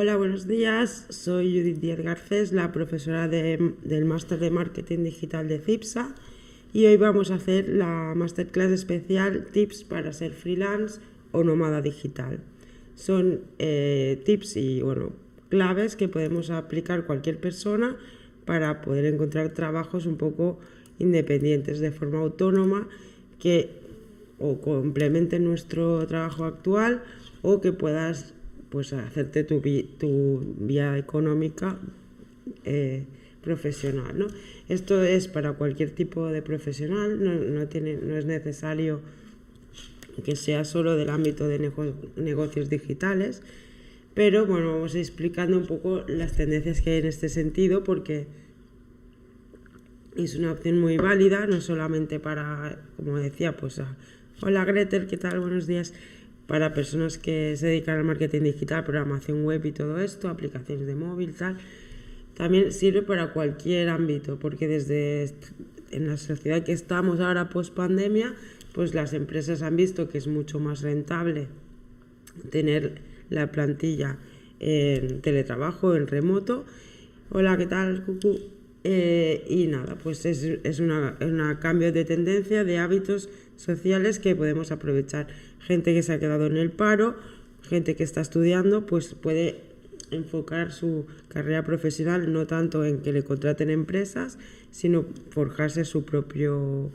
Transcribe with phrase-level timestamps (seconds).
[0.00, 1.06] Hola, buenos días.
[1.08, 6.14] Soy Judith Díaz Garcés, la profesora del máster de marketing digital de CIPSA
[6.72, 11.00] y hoy vamos a hacer la masterclass especial Tips para ser freelance
[11.32, 12.38] o nómada digital.
[12.94, 15.14] Son eh, tips y bueno,
[15.48, 17.96] claves que podemos aplicar cualquier persona
[18.44, 20.60] para poder encontrar trabajos un poco
[21.00, 22.88] independientes de forma autónoma
[23.40, 23.70] que
[24.38, 27.02] o complementen nuestro trabajo actual
[27.42, 28.37] o que puedas
[28.70, 29.60] pues hacerte tu,
[29.98, 31.78] tu vía económica
[32.64, 33.04] eh,
[33.42, 34.18] profesional.
[34.18, 34.26] ¿no?
[34.68, 39.00] Esto es para cualquier tipo de profesional, no, tiene, no es necesario
[40.24, 41.72] que sea solo del ámbito de
[42.16, 43.42] negocios digitales,
[44.14, 48.26] pero bueno, vamos explicando un poco las tendencias que hay en este sentido porque
[50.16, 53.80] es una opción muy válida, no solamente para, como decía, pues
[54.40, 55.38] hola Gretel, ¿qué tal?
[55.38, 55.94] Buenos días
[56.48, 60.94] para personas que se dedican al marketing digital, programación web y todo esto, aplicaciones de
[60.94, 61.58] móvil, tal.
[62.34, 65.30] También sirve para cualquier ámbito, porque desde
[65.90, 68.34] en la sociedad que estamos ahora post pandemia,
[68.72, 71.48] pues las empresas han visto que es mucho más rentable
[72.50, 74.16] tener la plantilla
[74.58, 76.64] en teletrabajo, en remoto.
[77.28, 78.57] Hola, ¿qué tal, Cucu?
[78.90, 80.90] Eh, y nada, pues es, es un
[81.60, 85.26] cambio de tendencia, de hábitos sociales que podemos aprovechar.
[85.60, 87.14] Gente que se ha quedado en el paro,
[87.60, 89.60] gente que está estudiando, pues puede
[90.10, 94.38] enfocar su carrera profesional no tanto en que le contraten empresas,
[94.70, 96.90] sino forjarse su propio,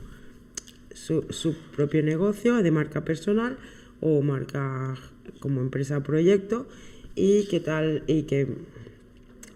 [0.92, 3.56] su, su propio negocio de marca personal
[4.00, 4.96] o marca
[5.38, 6.66] como empresa proyecto
[7.14, 8.48] y que tal y que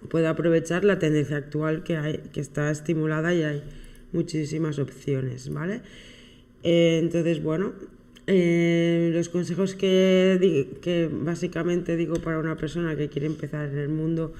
[0.09, 3.63] pueda aprovechar la tendencia actual que hay que está estimulada y hay
[4.13, 5.81] muchísimas opciones, ¿vale?
[6.63, 7.73] Eh, entonces, bueno,
[8.27, 13.89] eh, los consejos que, que básicamente digo para una persona que quiere empezar en el
[13.89, 14.35] mundo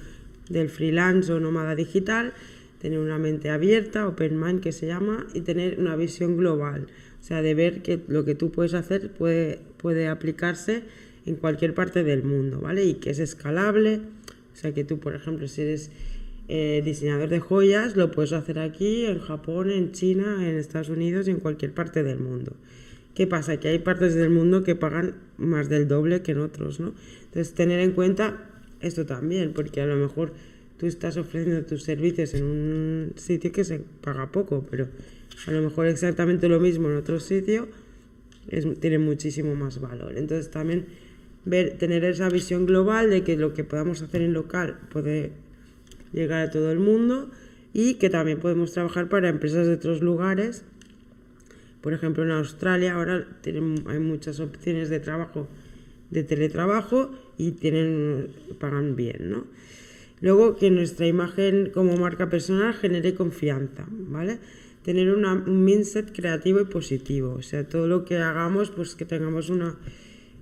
[0.49, 2.33] del freelance o nómada digital,
[2.79, 6.87] tener una mente abierta, open mind que se llama, y tener una visión global,
[7.19, 10.83] o sea, de ver que lo que tú puedes hacer puede, puede aplicarse
[11.25, 12.85] en cualquier parte del mundo, ¿vale?
[12.85, 14.01] Y que es escalable,
[14.59, 15.91] sea, que tú, por ejemplo, si eres
[16.47, 21.27] eh, diseñador de joyas, lo puedes hacer aquí, en Japón, en China, en Estados Unidos
[21.27, 22.55] y en cualquier parte del mundo.
[23.13, 23.59] ¿Qué pasa?
[23.59, 26.93] Que hay partes del mundo que pagan más del doble que en otros, ¿no?
[27.25, 28.49] Entonces, tener en cuenta
[28.81, 30.33] esto también, porque a lo mejor
[30.77, 34.87] tú estás ofreciendo tus servicios en un sitio que se paga poco, pero
[35.45, 37.67] a lo mejor exactamente lo mismo en otro sitio
[38.79, 40.17] tiene muchísimo más valor.
[40.17, 40.85] Entonces, también
[41.45, 45.31] ver, tener esa visión global de que lo que podamos hacer en local puede
[46.11, 47.29] llegar a todo el mundo
[47.73, 50.63] y que también podemos trabajar para empresas de otros lugares.
[51.81, 55.47] Por ejemplo, en Australia ahora tienen, hay muchas opciones de trabajo,
[56.09, 58.29] de teletrabajo y tienen,
[58.59, 59.47] pagan bien, ¿no?
[60.21, 64.39] Luego, que nuestra imagen como marca personal genere confianza, ¿vale?
[64.83, 69.49] Tener un mindset creativo y positivo, o sea, todo lo que hagamos, pues que tengamos
[69.49, 69.77] una,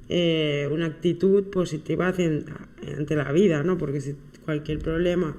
[0.10, 3.78] eh, una actitud positiva ante la vida, ¿no?
[3.78, 5.36] Porque si cualquier problema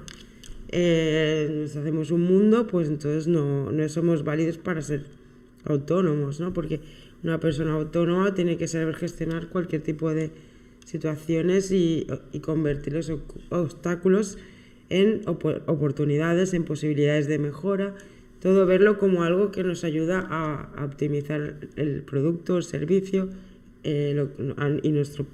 [0.68, 5.04] eh, nos hacemos un mundo, pues entonces no, no somos válidos para ser
[5.64, 6.52] autónomos, ¿no?
[6.52, 6.80] Porque
[7.22, 10.30] una persona autónoma tiene que saber gestionar cualquier tipo de
[10.84, 13.12] situaciones y, y convertir los
[13.50, 14.38] obstáculos
[14.90, 17.94] en oportunidades, en posibilidades de mejora,
[18.40, 23.28] todo verlo como algo que nos ayuda a, optimizar el producto, el servicio
[23.84, 24.26] eh,
[24.82, 25.26] y nuestro,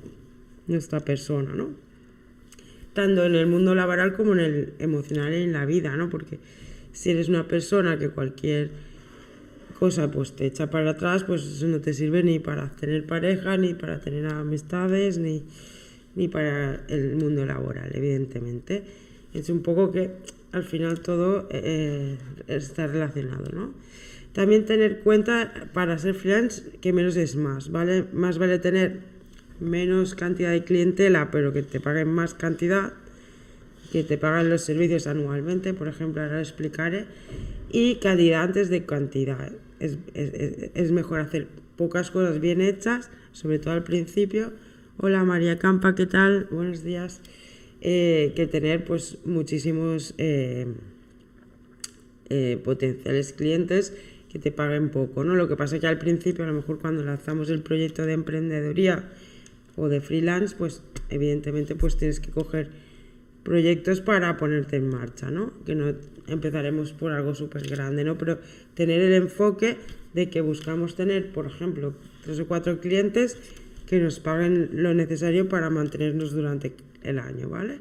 [0.66, 1.84] nuestra persona, ¿no?
[2.94, 6.08] tanto en el mundo laboral como en el emocional y en la vida, ¿no?
[6.08, 6.38] Porque
[6.92, 8.70] si eres una persona que cualquier
[9.78, 13.56] cosa pues te echa para atrás, pues eso no te sirve ni para tener pareja,
[13.56, 15.42] ni para tener amistades, ni,
[16.14, 18.84] ni para el mundo laboral, evidentemente.
[19.34, 20.12] Es un poco que
[20.52, 22.16] al final todo eh,
[22.46, 23.74] está relacionado, ¿no?
[24.34, 28.04] También tener cuenta para ser freelance que menos es más, ¿vale?
[28.12, 28.98] Más vale tener
[29.60, 32.92] menos cantidad de clientela, pero que te paguen más cantidad,
[33.92, 37.06] que te pagan los servicios anualmente, por ejemplo, ahora lo explicaré,
[37.70, 39.52] y calidad antes de cantidad.
[39.78, 41.46] Es, es, es mejor hacer
[41.76, 44.52] pocas cosas bien hechas, sobre todo al principio.
[44.98, 46.48] Hola María Campa, ¿qué tal?
[46.50, 47.20] Buenos días.
[47.86, 50.66] Eh, que tener pues muchísimos eh,
[52.30, 53.92] eh, potenciales clientes
[54.34, 55.36] que te paguen poco, ¿no?
[55.36, 58.14] Lo que pasa es que al principio, a lo mejor cuando lanzamos el proyecto de
[58.14, 59.04] emprendeduría,
[59.76, 62.68] o de freelance, pues evidentemente pues tienes que coger
[63.44, 65.52] proyectos para ponerte en marcha, ¿no?
[65.64, 65.94] Que no
[66.26, 68.18] empezaremos por algo súper grande, ¿no?
[68.18, 68.40] Pero
[68.74, 69.76] tener el enfoque
[70.14, 71.94] de que buscamos tener, por ejemplo,
[72.24, 73.38] tres o cuatro clientes
[73.86, 76.72] que nos paguen lo necesario para mantenernos durante
[77.04, 77.78] el año, ¿vale?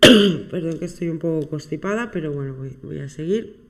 [0.50, 3.63] Perdón que estoy un poco constipada, pero bueno, voy, voy a seguir.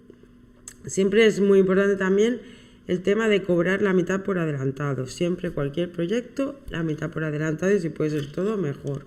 [0.86, 2.40] Siempre es muy importante también
[2.86, 5.06] el tema de cobrar la mitad por adelantado.
[5.06, 9.06] Siempre cualquier proyecto, la mitad por adelantado y si puede ser todo, mejor.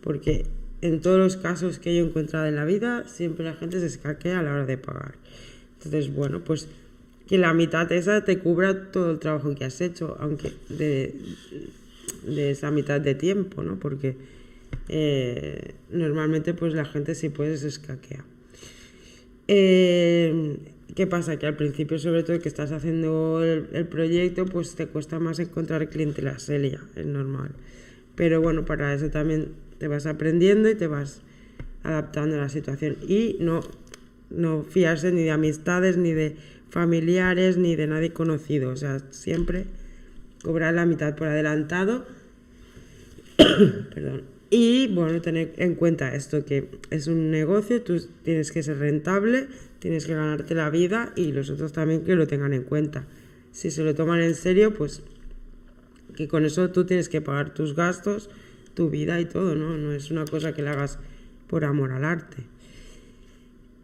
[0.00, 0.46] Porque
[0.80, 3.86] en todos los casos que yo he encontrado en la vida, siempre la gente se
[3.86, 5.14] escaquea a la hora de pagar.
[5.74, 6.68] Entonces, bueno, pues
[7.28, 11.14] que la mitad esa te cubra todo el trabajo que has hecho, aunque de,
[12.26, 13.78] esa mitad de tiempo, ¿no?
[13.78, 14.16] Porque
[14.88, 18.24] eh, normalmente pues la gente sí puede se escaquea.
[19.46, 20.56] Eh,
[20.94, 21.38] ¿Qué pasa?
[21.38, 25.88] Que al principio, sobre todo, que estás haciendo el, proyecto, pues te cuesta más encontrar
[25.88, 27.52] clientela seria, es normal.
[28.14, 29.48] Pero bueno, para eso también
[29.78, 31.22] te vas aprendiendo y te vas
[31.82, 32.96] adaptando a la situación.
[33.08, 33.60] Y no,
[34.28, 36.36] no fiarse ni de amistades, ni de
[36.68, 38.70] familiares, ni de nadie conocido.
[38.70, 39.64] O sea, siempre
[40.42, 42.04] cobrar la mitad por adelantado.
[43.94, 44.22] Perdón.
[44.50, 49.46] Y bueno, tener en cuenta esto, que es un negocio, tú tienes que ser rentable,
[49.82, 53.04] tienes que ganarte la vida y los otros también que lo tengan en cuenta.
[53.50, 55.02] Si se lo toman en serio, pues
[56.14, 58.30] que con eso tú tienes que pagar tus gastos,
[58.74, 59.76] tu vida y todo, ¿no?
[59.76, 61.00] No es una cosa que la hagas
[61.48, 62.44] por amor al arte.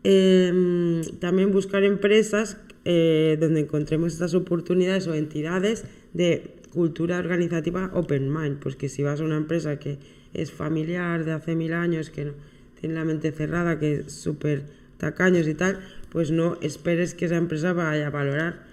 [0.05, 5.85] Em, también buscar empresas eh, donde encontremos estas oportunidades o entidades
[6.15, 9.99] de cultura organizativa open mind, pues que si vas a una empresa que
[10.33, 12.35] es familiar de hace mil años, que no,
[12.81, 15.81] tiene la mente cerrada, que es súper tacaños y tal,
[16.11, 18.67] pues no esperes que esa empresa vaya a valorar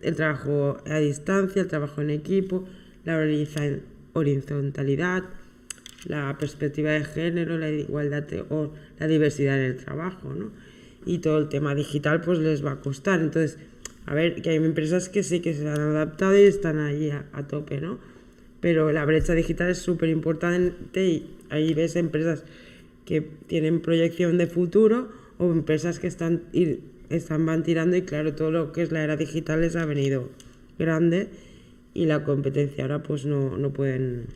[0.00, 2.66] el trabajo a distancia, el trabajo en equipo,
[3.04, 3.18] la
[4.14, 5.24] horizontalidad,
[6.06, 10.50] la perspectiva de género, la igualdad o la diversidad en el trabajo, ¿no?
[11.04, 13.20] Y todo el tema digital pues les va a costar.
[13.20, 13.58] Entonces,
[14.06, 17.26] a ver, que hay empresas que sí que se han adaptado y están ahí a,
[17.32, 17.98] a tope, ¿no?
[18.60, 22.44] pero la brecha digital es súper importante y ahí ves empresas
[23.04, 25.08] que tienen proyección de futuro
[25.40, 26.42] o empresas que están,
[27.08, 30.28] están van tirando y claro, todo lo que es la era digital les ha venido
[30.78, 31.28] grande
[31.94, 34.26] y la competencia ahora pues no, no pueden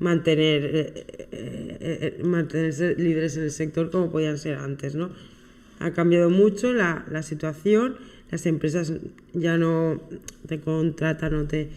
[0.00, 0.92] mantener eh,
[1.30, 5.10] eh, eh, mantenerse líderes en el sector como podían ser antes, ¿no?
[5.78, 7.96] Ha cambiado mucho la, la situación,
[8.30, 8.92] las empresas
[9.32, 10.02] ya no
[10.48, 11.68] te contratan o te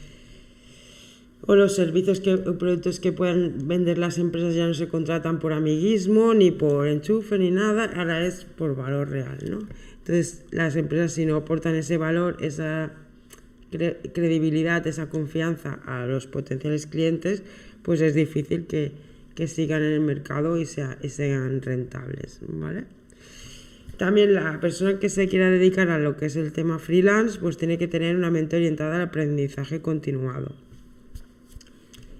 [1.45, 5.39] o los servicios que, o productos que puedan vender las empresas ya no se contratan
[5.39, 9.59] por amiguismo, ni por enchufe, ni nada, ahora es por valor real, ¿no?
[9.99, 12.91] Entonces, las empresas si no aportan ese valor, esa
[13.71, 17.43] credibilidad, esa confianza a los potenciales clientes,
[17.83, 18.91] pues es difícil que,
[19.35, 22.85] que sigan en el mercado y, sea, y sean rentables, ¿vale?
[23.97, 27.57] También la persona que se quiera dedicar a lo que es el tema freelance, pues
[27.57, 30.55] tiene que tener una mente orientada al aprendizaje continuado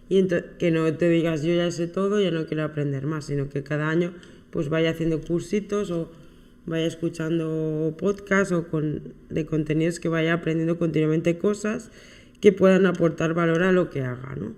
[0.10, 0.28] y
[0.58, 3.64] que no te digas yo ya sé todo, ya no quiero aprender más, sino que
[3.64, 4.14] cada año
[4.50, 6.12] pues vaya haciendo cursitos o
[6.66, 11.92] vaya escuchando podcasts o con, de contenidos que vaya aprendiendo continuamente cosas
[12.42, 14.54] que puedan aportar valor a lo que haga, ¿no?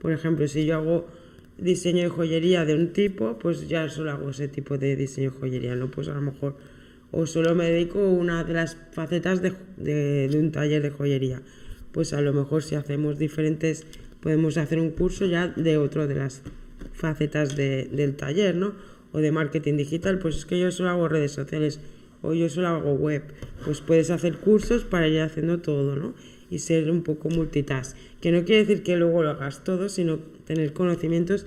[0.00, 1.06] Por ejemplo, si yo hago
[1.58, 5.38] diseño de joyería de un tipo, pues ya solo hago ese tipo de diseño de
[5.38, 5.90] joyería, ¿no?
[5.90, 6.56] Pues a lo mejor,
[7.12, 10.90] o solo me dedico a una de las facetas de, de, de un taller de
[10.90, 11.42] joyería.
[11.92, 13.86] Pues a lo mejor si hacemos diferentes
[14.22, 16.42] podemos hacer un curso ya de otro de las
[16.94, 18.72] facetas del taller, ¿no?
[19.10, 21.80] O de marketing digital, pues es que yo solo hago redes sociales
[22.22, 23.24] o yo solo hago web.
[23.64, 26.14] Pues puedes hacer cursos para ir haciendo todo, ¿no?
[26.50, 27.96] Y ser un poco multitask.
[28.20, 31.46] Que no quiere decir que luego lo hagas todo, sino tener conocimientos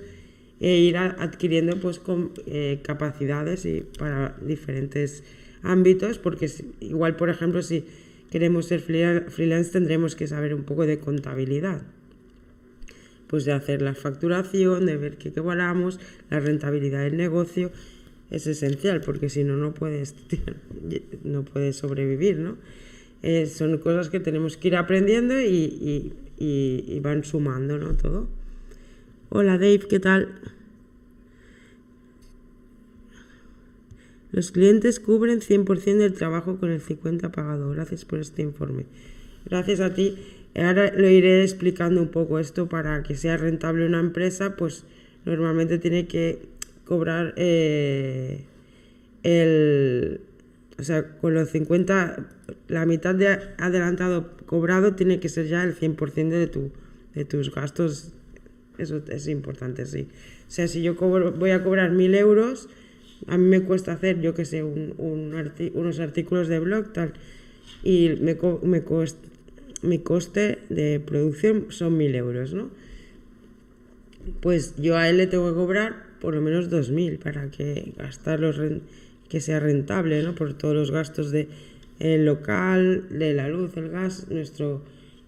[0.60, 5.24] e ir adquiriendo pues con, eh, capacidades y para diferentes
[5.62, 7.84] ámbitos, porque igual, por ejemplo, si
[8.30, 11.82] queremos ser freelance tendremos que saber un poco de contabilidad
[13.26, 15.98] pues de hacer la facturación, de ver qué valamos,
[16.30, 17.70] la rentabilidad del negocio,
[18.30, 20.14] es esencial, porque si no, no puedes,
[21.24, 22.56] no puedes sobrevivir, ¿no?
[23.22, 27.94] Eh, son cosas que tenemos que ir aprendiendo y, y, van sumando, ¿no?
[27.94, 28.28] Todo.
[29.30, 30.40] Hola Dave, ¿qué tal?
[34.32, 37.70] Los clientes cubren 100% del trabajo con el 50 pagado.
[37.70, 38.86] Gracias por este informe.
[39.46, 40.18] Gracias a ti.
[40.56, 44.84] Ahora lo iré explicando un poco esto para que sea rentable una empresa, pues
[45.24, 46.38] normalmente tiene que
[46.84, 48.44] cobrar eh,
[49.22, 50.20] el,
[50.78, 52.26] o sea, con los 50,
[52.68, 56.70] la mitad de adelantado cobrado tiene que ser ya el 100% de, tu,
[57.14, 58.12] de tus gastos.
[58.78, 60.08] Eso es importante, sí.
[60.48, 62.68] O sea, si yo voy a cobrar mil euros,
[63.26, 67.14] a mí me cuesta hacer, yo que sé, un, unos artículos de blog, tal,
[67.82, 68.82] y me, me,
[69.82, 72.70] mi coste de producción son 1.000 euros, ¿no?
[74.40, 78.52] pues yo a él le tengo que cobrar por lo menos 2.000 para que gastarlo
[79.28, 80.34] que sea rentable, ¿no?
[80.34, 81.48] Por todos los gastos de
[81.98, 84.82] el local, de la luz, el gas, nuestro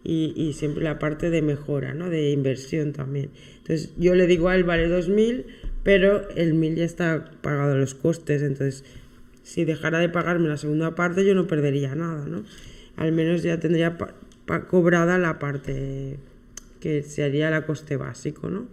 [0.04, 2.08] y, y, siempre la parte de mejora, ¿no?
[2.08, 3.30] De inversión también.
[3.58, 5.44] Entonces yo le digo a él vale 2.000,
[5.82, 8.84] pero el 1.000 ya está pagado los costes, entonces
[9.42, 12.44] si dejara de pagarme la segunda parte yo no perdería nada, ¿no?
[12.96, 13.96] Al menos ya tendría
[14.68, 16.18] cobrada la parte
[16.80, 18.66] que sería la coste básico, ¿no?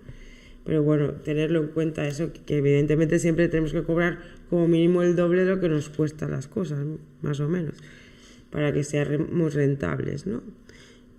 [0.63, 5.15] Pero bueno, tenerlo en cuenta eso, que, evidentemente siempre tenemos que cobrar como mínimo el
[5.15, 6.79] doble de lo que nos cuestan las cosas,
[7.21, 7.75] más o menos,
[8.49, 10.41] para que seamos rentables, ¿no?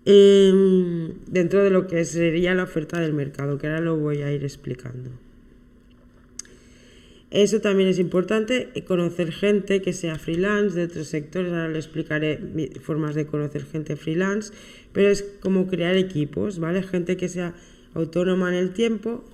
[0.04, 4.32] Em, dentro de lo que sería la oferta del mercado, que ahora lo voy a
[4.32, 5.10] ir explicando.
[7.30, 11.78] Eso también es importante, eh, conocer gente que sea freelance de otros sectores, ahora le
[11.78, 12.38] explicaré
[12.80, 14.52] formas de conocer gente freelance,
[14.92, 16.84] pero es como crear equipos, ¿vale?
[16.84, 17.54] Gente que sea
[17.94, 19.24] autónoma en el tiempo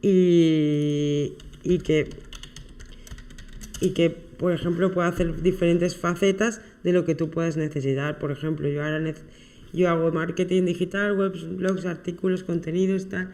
[0.00, 1.32] y,
[1.64, 2.08] y que,
[3.80, 8.20] y que, por ejemplo, pueda hacer diferentes facetas de lo que tú puedas necesitar.
[8.20, 9.12] Por ejemplo, yo ahora
[9.72, 13.32] yo hago marketing digital, webs, blogs, artículos, contenidos, tal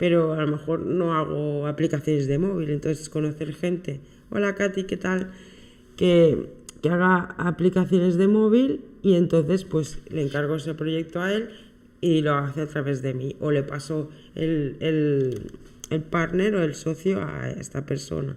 [0.00, 2.70] pero a lo mejor no hago aplicaciones de móvil.
[2.70, 5.30] Entonces, conocer gente, hola Katy, ¿qué tal?
[5.94, 6.46] Que,
[6.82, 11.50] que haga aplicaciones de móvil y entonces pues le encargo ese proyecto a él
[12.00, 13.36] y lo hace a través de mí.
[13.40, 15.50] O le paso el, el,
[15.90, 18.36] el partner o el socio a esta persona,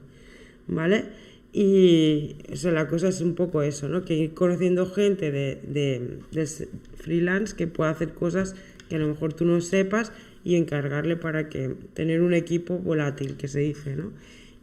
[0.67, 1.05] ¿vale?
[1.53, 4.03] Y o la cosa es un poco eso, ¿no?
[4.03, 6.67] Que ir conociendo gente de, de, de
[6.97, 8.53] freelance que pueda hacer cosas
[8.89, 10.11] que a lo mejor tú no sepas
[10.43, 14.11] y encargarle para que tener un equipo volátil, que se dice, ¿no?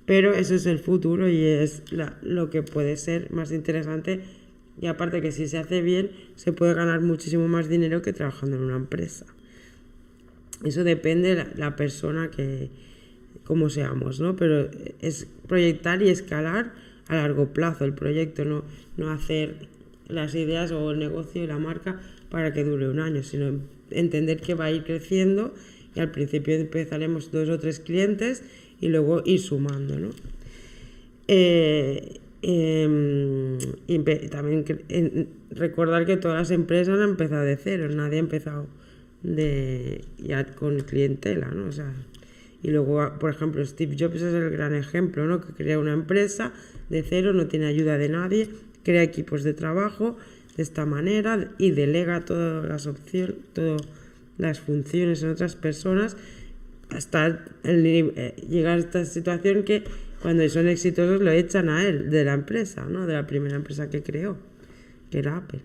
[0.07, 1.83] Pero eso es el futuro y es
[2.23, 4.21] lo que puede ser más interesante
[4.81, 8.57] y aparte que si se hace bien se puede ganar muchísimo más dinero que trabajando
[8.57, 9.27] en una empresa.
[10.65, 12.71] Eso depende de la, persona que,
[13.45, 14.37] como seamos, ¿no?
[14.37, 14.69] Pero
[15.01, 16.73] es proyectar y escalar
[17.09, 18.65] a largo plazo el proyecto, no,
[18.97, 19.69] no hacer
[20.09, 23.61] las ideas o el negocio y la marca para que dure un año, sino
[23.91, 25.55] entender que va a ir creciendo
[25.95, 28.43] y al principio empezaremos dos o tres clientes
[28.81, 30.11] y luego ir sumando, ¿no?
[31.29, 34.65] Eh, em, y también
[35.51, 38.67] recordar que todas las empresas han empezado de cero, nadie ha empezado
[39.23, 41.69] de, ya con clientela, ¿no?
[41.69, 41.93] O sea,
[42.63, 45.41] y luego, por ejemplo, Steve Jobs es el gran ejemplo, ¿no?
[45.41, 46.53] Que crea una empresa
[46.89, 48.49] de cero, no tiene ayuda de nadie,
[48.83, 50.17] crea equipos de trabajo
[50.57, 53.77] de esta manera y delega todas las opciones, todo
[54.39, 56.17] las funciones en otras personas
[56.91, 59.85] hasta eh, llegar a esta situación que
[60.23, 63.07] cuando son exitosos lo echan a él de la empresa, ¿no?
[63.07, 64.37] de la primera empresa que creó,
[65.11, 65.61] que era Apple.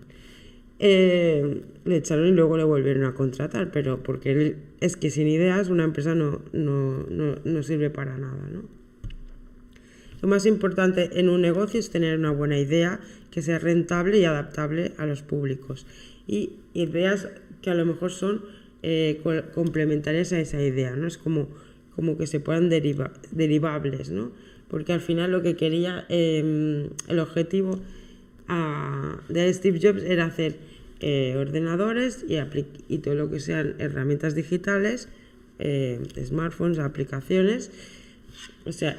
[0.78, 5.26] Eh, le echaron y luego le volvieron a contratar, pero porque él, es que sin
[5.26, 8.48] ideas una empresa no, no, no, no sirve para nada.
[8.52, 8.62] ¿no?
[10.22, 13.00] Lo más importante en un negocio es tener una buena idea
[13.36, 15.86] que sea rentable y adaptable a los públicos.
[16.26, 17.28] Y ideas
[17.60, 18.42] que a lo mejor son
[18.82, 19.20] eh,
[19.54, 21.06] complementarias a esa idea, ¿no?
[21.06, 21.50] Es como,
[21.94, 24.32] como que se puedan derivar derivables, ¿no?
[24.68, 27.78] Porque al final lo que quería, em, el objetivo
[29.28, 30.56] de Steve Jobs era hacer
[31.00, 35.10] eh, ordenadores y, todo lo que sean herramientas digitales,
[35.58, 37.70] eh, smartphones, aplicaciones,
[38.64, 38.96] o sea,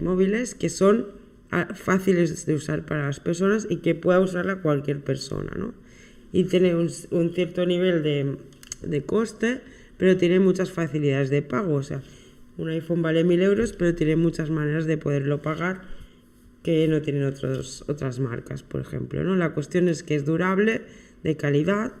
[0.00, 1.25] móviles que son
[1.74, 5.74] fáciles de usar para las personas y que pueda usarla cualquier persona, ¿no?
[6.32, 8.36] Y tiene un, cierto nivel de
[8.82, 9.60] de coste,
[9.96, 11.74] pero tiene muchas facilidades de pago.
[11.74, 12.02] O sea,
[12.58, 15.82] un iPhone vale mil euros, pero tiene muchas maneras de poderlo pagar
[16.62, 19.22] que no tienen otros, otras marcas, por ejemplo.
[19.22, 19.36] ¿no?
[19.36, 20.82] La cuestión es que es durable,
[21.22, 21.92] de calidad,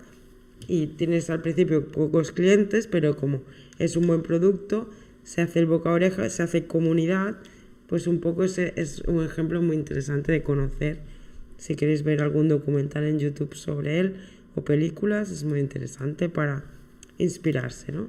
[0.66, 3.42] y tienes al principio pocos clientes, pero como
[3.78, 4.90] es un buen producto,
[5.22, 7.36] se hace el boca a oreja, se hace comunidad,
[7.88, 10.98] pues un poco ese es un ejemplo muy interesante de conocer.
[11.56, 14.16] Si queréis ver algún documental en YouTube sobre él,
[14.54, 16.64] o películas, es muy interesante para
[17.18, 18.08] inspirarse, ¿no?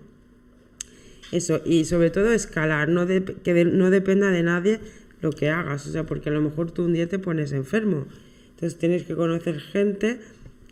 [1.31, 4.79] Eso, y sobre todo escalar, no que no dependa de nadie
[5.21, 8.07] lo que hagas, o sea, porque a lo mejor tú un día te pones enfermo,
[8.51, 10.19] entonces tienes que conocer gente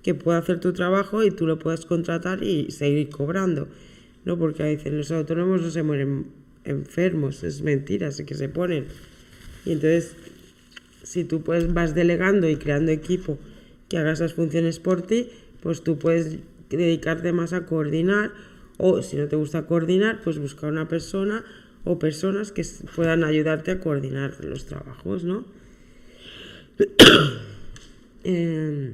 [0.02, 3.68] que pueda hacer tu trabajo y tú lo puedes contratar y seguir cobrando,
[4.24, 4.38] ¿no?
[4.38, 6.28] Porque a los autónomos no se mueren
[6.66, 8.86] enfermos, es mentira, así que se ponen.
[9.66, 10.16] Y entonces,
[11.04, 13.38] si tú pues vas delegando y creando equipo
[13.90, 15.30] que haga esas funciones por ti,
[15.62, 16.38] pues tú puedes
[16.70, 18.32] dedicarte más a coordinar
[18.78, 21.46] o si no te gusta coordinar, pues buscar una persona
[21.84, 22.64] o personas que
[22.96, 25.46] puedan ayudarte a coordinar los trabajos, ¿no?
[28.28, 28.94] Em,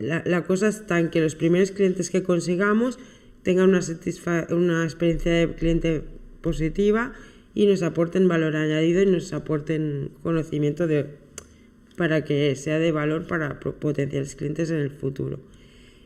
[0.00, 2.98] la, cosa está en que los primeros clientes que consigamos,
[3.46, 3.80] tengan una,
[4.50, 6.02] una experiencia de cliente
[6.40, 7.12] positiva
[7.54, 11.06] y nos aporten valor añadido y nos aporten conocimiento de,
[11.96, 15.38] para que sea de valor para potenciales clientes en el futuro.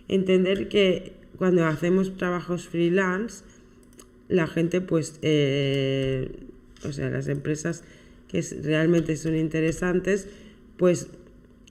[0.06, 3.42] Entender que cuando hacemos trabajos freelance,
[4.28, 6.30] la gente, pues, eh,
[6.86, 7.84] o sea, las empresas
[8.28, 10.28] que realmente son interesantes,
[10.76, 11.08] pues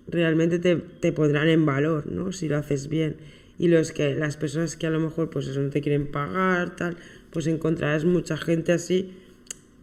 [0.07, 2.31] realmente te, te, pondrán en valor, ¿no?
[2.31, 3.17] Si lo haces bien.
[3.59, 6.75] Y los que, las personas que a lo mejor, pues eso, no te quieren pagar,
[6.75, 6.97] tal,
[7.29, 9.11] pues encontrarás mucha gente así,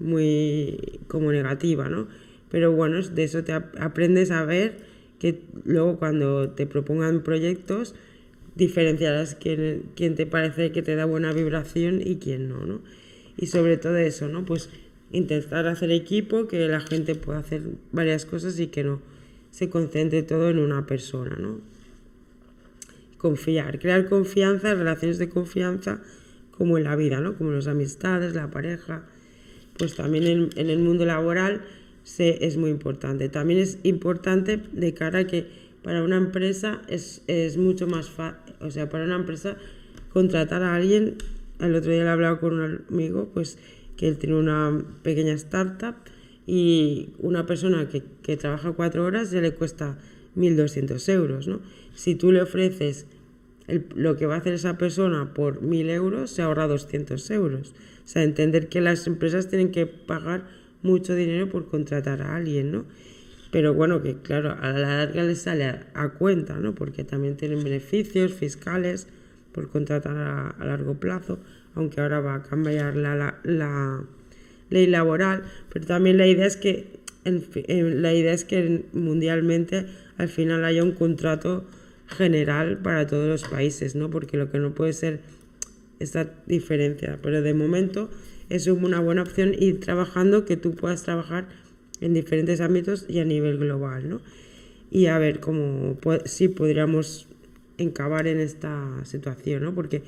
[0.01, 2.09] muy como negativa, ¿no?
[2.51, 4.79] Pero bueno, de eso te aprendes a ver
[5.19, 7.95] que luego cuando te propongan proyectos,
[8.55, 12.81] diferenciarás quién, quién te parece que te da buena vibración y quién no, ¿no?
[13.37, 14.45] Y sobre todo eso, ¿no?
[14.45, 14.71] Pues
[15.13, 19.01] intentar hacer equipo, que la gente pueda hacer varias cosas y que no
[19.51, 21.61] se concentre todo en una persona, ¿no?
[23.27, 26.01] Confiar, crear confianza, relaciones de confianza,
[26.53, 27.37] como en la vida, ¿no?
[27.37, 29.05] Como las amistades, la pareja,
[29.79, 31.63] pues también en, en el mundo laboral
[32.05, 33.29] se, es muy importante.
[33.29, 35.49] También es importante de cara a que
[35.83, 39.57] para una empresa es, es mucho más fácil, o sea, para una empresa
[40.13, 41.17] contratar a alguien,
[41.59, 43.59] el otro día le he hablado con un amigo, pues
[43.97, 45.97] que él tiene una pequeña startup
[46.47, 49.99] y una persona que, que trabaja cuatro horas ya le cuesta
[50.37, 51.61] 1.200 euros, ¿no?
[51.95, 53.07] Si tú le ofreces
[53.69, 57.75] lo que va a hacer esa persona por 1.000 euros, se ahorra 200 euros.
[58.05, 60.45] O sea, entender que las empresas tienen que pagar
[60.83, 62.85] mucho dinero por contratar a alguien, ¿no?
[63.57, 66.75] pero bueno, que claro, a la larga les sale a, cuenta, ¿no?
[66.75, 69.09] Porque también tienen beneficios fiscales
[69.53, 71.39] por contratar a, largo plazo,
[71.75, 74.05] aunque ahora va a cambiar la, la,
[74.69, 79.87] ley laboral, pero también la idea es que la idea es que mundialmente
[80.19, 81.65] al final haya un contrato
[82.09, 84.11] general para todos los países, ¿no?
[84.11, 85.21] Porque lo que no puede ser
[85.99, 88.11] esta diferencia, pero de momento
[88.49, 91.49] es una buena opción ir trabajando que tú puedas trabajar
[92.01, 94.21] en diferentes ámbitos y a nivel global, ¿no?
[94.91, 97.27] Y a ver cómo sí podríamos
[97.79, 99.75] encabar en esta situación, ¿no?
[99.75, 100.03] Porque,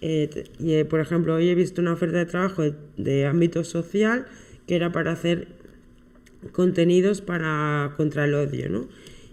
[0.00, 2.62] eh, eh, por ejemplo, hoy he visto una oferta de trabajo
[2.96, 4.26] de, ámbito social
[4.66, 5.48] que era para hacer
[6.52, 8.88] contenidos para contra el odio, ¿no?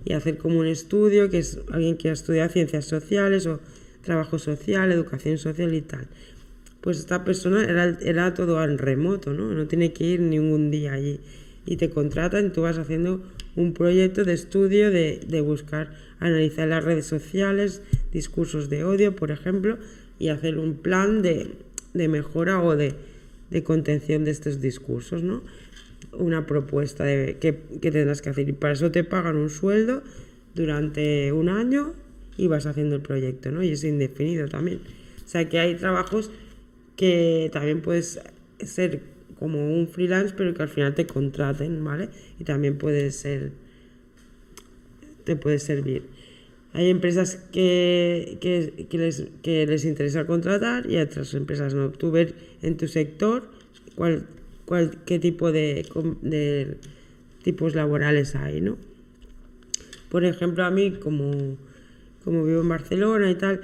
[0.05, 3.59] Y hacer como un estudio, que es alguien que ha estudiado ciencias sociales o
[4.01, 6.07] trabajo social, educación social y tal.
[6.81, 9.53] Pues esta persona era, era todo en remoto, ¿no?
[9.53, 11.19] No tiene que ir ningún día allí
[11.65, 13.21] y te contratan, tú vas haciendo
[13.55, 19.29] un proyecto de estudio de, de buscar, analizar las redes sociales, discursos de odio, por
[19.29, 19.77] ejemplo,
[20.17, 21.51] y hacer un plan de,
[21.93, 22.95] de mejora o de,
[23.51, 25.43] de, contención de estos discursos, ¿no?
[26.11, 30.01] Una propuesta de, que, que tendrás que hacer y para eso te pagan un sueldo
[30.55, 31.93] durante un año
[32.37, 33.61] y vas haciendo el proyecto, ¿no?
[33.61, 34.79] Y es indefinido también.
[35.25, 36.31] O sea que hay trabajos
[36.95, 38.19] que también puedes
[38.59, 39.01] ser
[39.37, 42.09] como un freelance, pero que al final te contraten, ¿vale?
[42.39, 43.51] Y también puede ser,
[45.23, 46.03] te puede servir.
[46.73, 51.89] Hay empresas que, que, les, que les interesa contratar y otras empresas no.
[51.91, 53.49] Tú ver en tu sector
[53.95, 54.25] cuál,
[54.69, 55.83] cuál, qué tipo de,
[56.21, 56.77] de
[57.41, 58.77] tipos laborales hay, ¿no?
[60.09, 61.57] Por ejemplo, a mí, como,
[62.23, 63.61] como vivo en Barcelona y tal,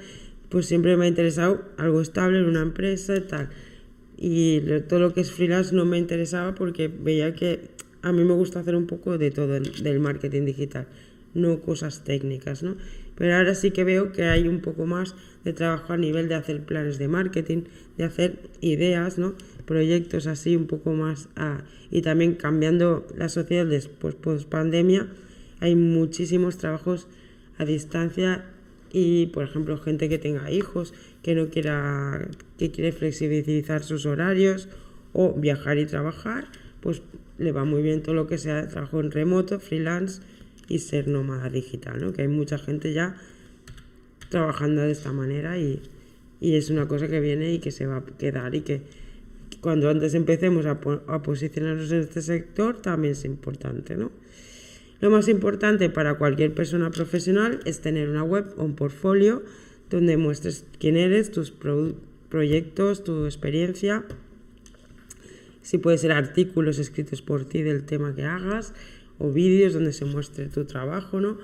[0.48, 3.50] pues siempre me ha interesado algo estable en una empresa y tal
[4.16, 7.68] y todo lo que es freelance no me interesaba porque veía que
[8.02, 10.86] a mí me gusta hacer un poco de todo del marketing digital,
[11.34, 12.76] no cosas técnicas, ¿no?
[13.16, 16.34] Pero ahora sí que veo que hay un poco más de trabajo a nivel de
[16.34, 17.62] hacer planes de marketing,
[17.96, 19.34] de hacer ideas, ¿no?
[19.64, 21.28] Proyectos así un poco más
[21.90, 25.08] y también cambiando la sociedad después post pandemia,
[25.60, 27.08] hay muchísimos trabajos
[27.58, 28.44] a distancia
[28.92, 34.68] y por ejemplo gente que tenga hijos que no quiera que quiere flexibilizar sus horarios
[35.12, 36.46] o viajar y trabajar
[36.80, 37.02] pues
[37.38, 40.22] le va muy bien todo lo que sea trabajo en remoto freelance
[40.68, 42.12] y ser nómada digital ¿no?
[42.12, 43.16] que hay mucha gente ya
[44.28, 45.82] trabajando de esta manera y,
[46.40, 48.82] y es una cosa que viene y que se va a quedar y que
[49.60, 54.10] cuando antes empecemos a, a posicionarnos en este sector también es importante ¿no?
[55.00, 59.42] Lo más importante para cualquier persona profesional es tener una web o un portfolio
[59.90, 61.52] donde muestres quién eres, tus
[62.30, 64.04] proyectos, tu experiencia.
[65.60, 68.72] Si puede ser artículos escritos por ti del tema que hagas
[69.18, 71.38] o vídeos donde se muestre tu trabajo, ¿no?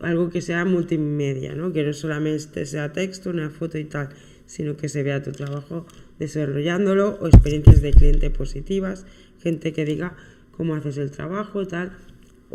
[0.00, 1.72] Algo que sea multimedia, ¿no?
[1.72, 4.10] Que no solamente sea texto, una foto y tal,
[4.46, 5.86] sino que se vea tu trabajo
[6.18, 9.06] desarrollándolo o experiencias de cliente positivas,
[9.42, 10.16] gente que diga
[10.52, 11.92] cómo haces el trabajo, tal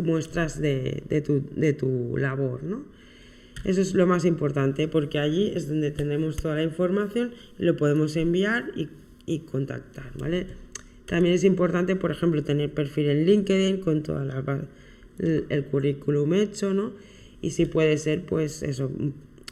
[0.01, 2.83] muestras de, de, tu, de tu labor, ¿no?
[3.63, 8.15] Eso es lo más importante, porque allí es donde tenemos toda la información, lo podemos
[8.15, 8.89] enviar y,
[9.25, 10.47] y contactar, ¿vale?
[11.05, 14.65] También es importante, por ejemplo, tener perfil en LinkedIn con toda la,
[15.19, 16.93] el, el currículum hecho, ¿no?
[17.41, 18.91] Y si puede ser, pues eso,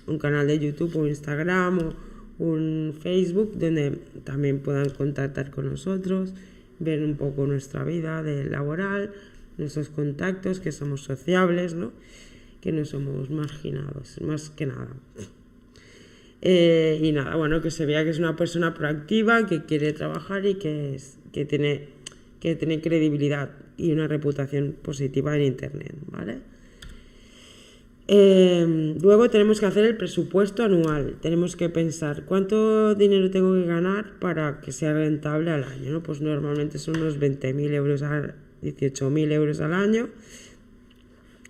[0.08, 1.94] un canal de YouTube o Instagram o
[2.40, 6.34] un Facebook donde también puedan contactar con nosotros,
[6.80, 9.12] ver un poco nuestra vida laboral,
[9.58, 11.92] nuestros contactos, que somos sociables, ¿no?
[12.64, 14.88] que no somos marginados, más que nada.
[16.42, 20.46] Eh, y nada, bueno, que se vea que es una persona proactiva, que quiere trabajar
[20.46, 21.90] y que, es, que, tiene,
[22.40, 26.54] que tiene credibilidad y una reputación positiva en Internet, ¿vale?
[28.08, 31.18] Eh, luego tenemos que hacer el presupuesto anual.
[31.22, 35.92] Tenemos que pensar cuánto dinero tengo que ganar para que sea rentable al año.
[35.92, 36.04] ¿no?
[36.04, 40.10] Pues normalmente son unos 20.000 euros a 18.000 euros al año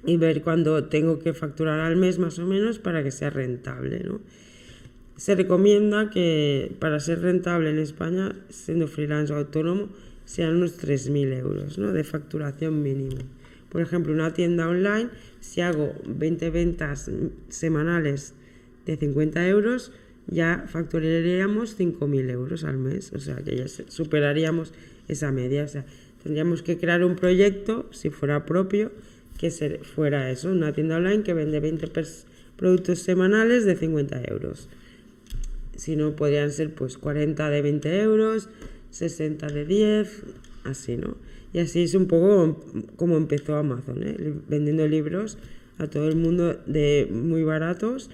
[0.06, 4.02] y ver cuándo tengo que facturar al mes más o menos para que sea rentable.
[4.04, 4.22] ¿no?
[5.18, 9.90] Se recomienda que para ser rentable en España, siendo freelance o autónomo,
[10.26, 11.94] sean unos 3.000 euros ¿no?
[11.94, 13.22] de facturación mínimo.
[13.70, 17.10] Por ejemplo, una tienda online, si hago 20 ventas
[17.50, 18.34] semanales
[18.86, 19.92] de 50 euros,
[20.28, 23.12] ya facturaríamos 5.000 euros al mes.
[23.14, 24.74] O sea, que ya superaríamos
[25.08, 25.64] esa media.
[25.64, 25.86] O sea,
[26.22, 28.92] tendríamos que crear un proyecto, si fuera propio,
[29.38, 29.50] que
[29.82, 31.92] fuera eso, una tienda online que vende 20
[32.56, 34.70] productos semanales de 50 euros.
[35.76, 38.50] Si no, podrían ser pues 40 de 20 euros,
[38.92, 40.24] 60 de 10,
[40.64, 41.18] así, ¿no?
[41.54, 42.64] Y así es un poco
[42.96, 44.34] como empezó Amazon, ¿eh?
[44.48, 45.38] vendiendo libros
[45.78, 48.10] a todo el mundo de muy baratos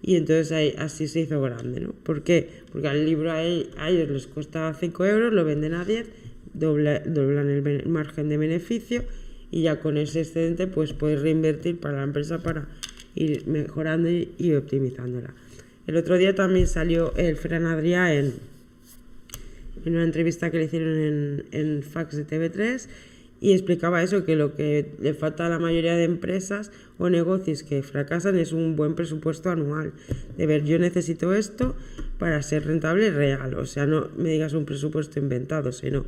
[0.00, 1.92] y entonces ahí, así se hizo grande, ¿no?
[1.92, 2.48] ¿Por qué?
[2.72, 6.06] Porque al libro a, ellos les cuesta 5 euros, lo venden a 10,
[6.54, 9.04] doblan el margen de beneficio
[9.50, 12.68] y ya con ese excedente pues puedes reinvertir para la empresa para
[13.14, 15.34] ir mejorando y, optimizándola.
[15.88, 18.34] El otro día también salió el Fran Adrià en
[19.86, 22.86] una entrevista que le hicieron en, en Fax de TV3
[23.40, 27.62] y explicaba eso, que lo que le falta a la mayoría de empresas o negocios
[27.62, 29.94] que fracasan es un buen presupuesto anual.
[30.36, 31.74] De ver, yo necesito esto
[32.18, 33.54] para ser rentable real.
[33.54, 36.04] O sea, no me digas un presupuesto inventado, sino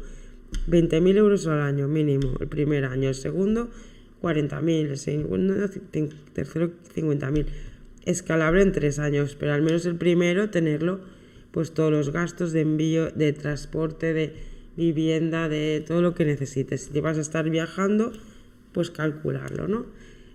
[0.68, 3.70] 20.000 euros al año mínimo el primer año, el segundo
[4.20, 5.54] 40.000, el segundo,
[6.34, 7.46] tercero 50.000.
[8.11, 11.01] Escalable en tres años, pero al menos el primero tenerlo
[11.53, 14.35] pues todos los gastos de envío, de transporte, de
[14.77, 16.83] vivienda, de todo lo que necesites.
[16.83, 18.12] Si te vas a estar viajando,
[18.73, 19.87] pues calcularlo, ¿no?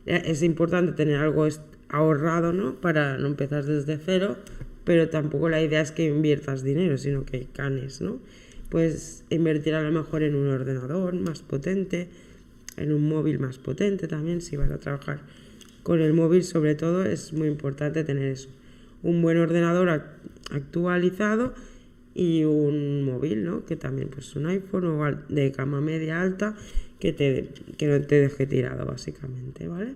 [0.05, 1.47] Eh, es importante tener algo
[1.89, 2.75] ahorrado, ¿no?
[2.81, 4.37] Para no empezar desde cero,
[4.83, 8.19] pero tampoco la idea es que inviertas dinero, sino que canes, ¿no?
[8.69, 12.09] Puedes invertir a lo mejor en un ordenador más potente,
[12.77, 15.19] en un móvil más potente también, si vas a trabajar
[15.85, 18.49] con el móvil sobre todo, es muy importante tener eso
[19.05, 19.87] un buen ordenador
[20.49, 21.53] actualizado
[22.15, 23.65] y un móvil, ¿no?
[23.65, 26.55] Que también pues un iPhone o de cama media alta
[26.99, 29.93] que, te, que no te deje tirado básicamente, ¿vale?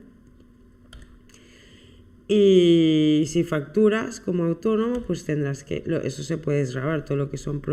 [2.27, 7.37] Y si facturas como autónomo, pues tendrás que, eso se puede grabar, todo lo que
[7.37, 7.63] son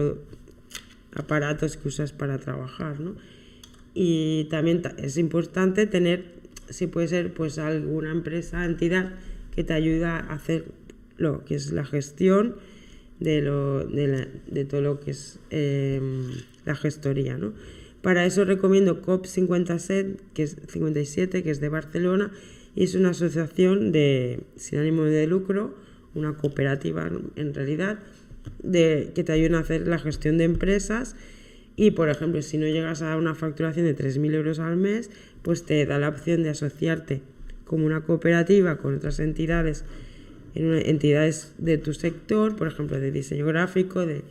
[1.12, 3.14] aparatos que usas para trabajar, ¿no?
[3.92, 6.35] Y también es importante tener,
[6.68, 9.12] si puede ser, pues alguna empresa, entidad
[9.54, 10.66] que te ayuda a hacer
[11.16, 12.56] lo que es la gestión
[13.20, 16.26] de, lo, de, todo lo que es em,
[16.64, 17.38] la gestoría.
[17.38, 17.54] ¿no?
[18.02, 22.30] Para eso recomiendo COP57, que es 57, que es de Barcelona,
[22.74, 25.74] y es una asociación de, sin ánimo de lucro,
[26.14, 27.98] una cooperativa en realidad,
[28.62, 31.16] de, que te ayuda a hacer la gestión de empresas.
[31.74, 35.10] Y, por ejemplo, si no llegas a una facturación de 3.000 euros al mes,
[35.46, 37.22] pues te da la opción de asociarte
[37.64, 39.84] como una cooperativa con otras entidades
[40.56, 44.22] en entidades de tu sector, por ejemplo, de diseño gráfico, de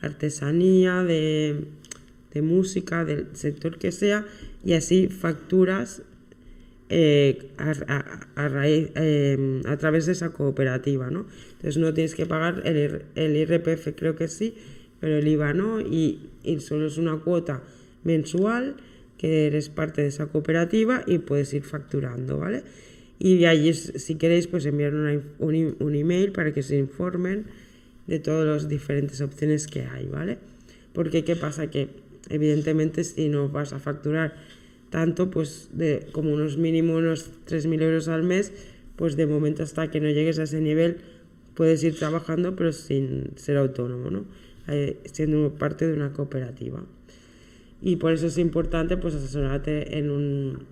[0.00, 1.66] artesanía, de,
[2.36, 4.24] música, del sector que sea,
[4.64, 6.00] y así facturas
[6.88, 7.50] eh,
[8.36, 11.26] em, a, través de esa cooperativa, ¿no?
[11.50, 14.54] Entonces no tienes que pagar el, el IRPF, creo que sí,
[15.00, 17.62] pero el IVA no, y, y, solo es una cuota
[18.04, 18.76] mensual
[19.22, 22.64] que eres parte de esa cooperativa y puedes ir facturando, ¿vale?
[23.24, 27.44] y de allí si queréis pues enviar un, un, email para que se informen
[28.08, 30.38] de todas las diferentes opciones que hay, ¿vale?
[30.92, 31.88] Porque qué pasa que
[32.30, 34.34] evidentemente si no vas a facturar
[34.90, 38.52] tanto pues de como unos mínimo unos 3.000 euros al mes
[38.96, 40.96] pues de momento hasta que no llegues a ese nivel
[41.54, 44.24] puedes ir trabajando pero sin ser autónomo, ¿no?
[44.66, 46.84] Eh, siendo parte de una cooperativa.
[47.82, 50.66] Y por eso es importante pues asesorarte en un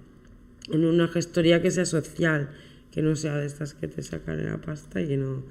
[0.70, 2.50] en una gestoría que sea social,
[2.92, 5.42] que no sea de estas que te sacan la pasta y que no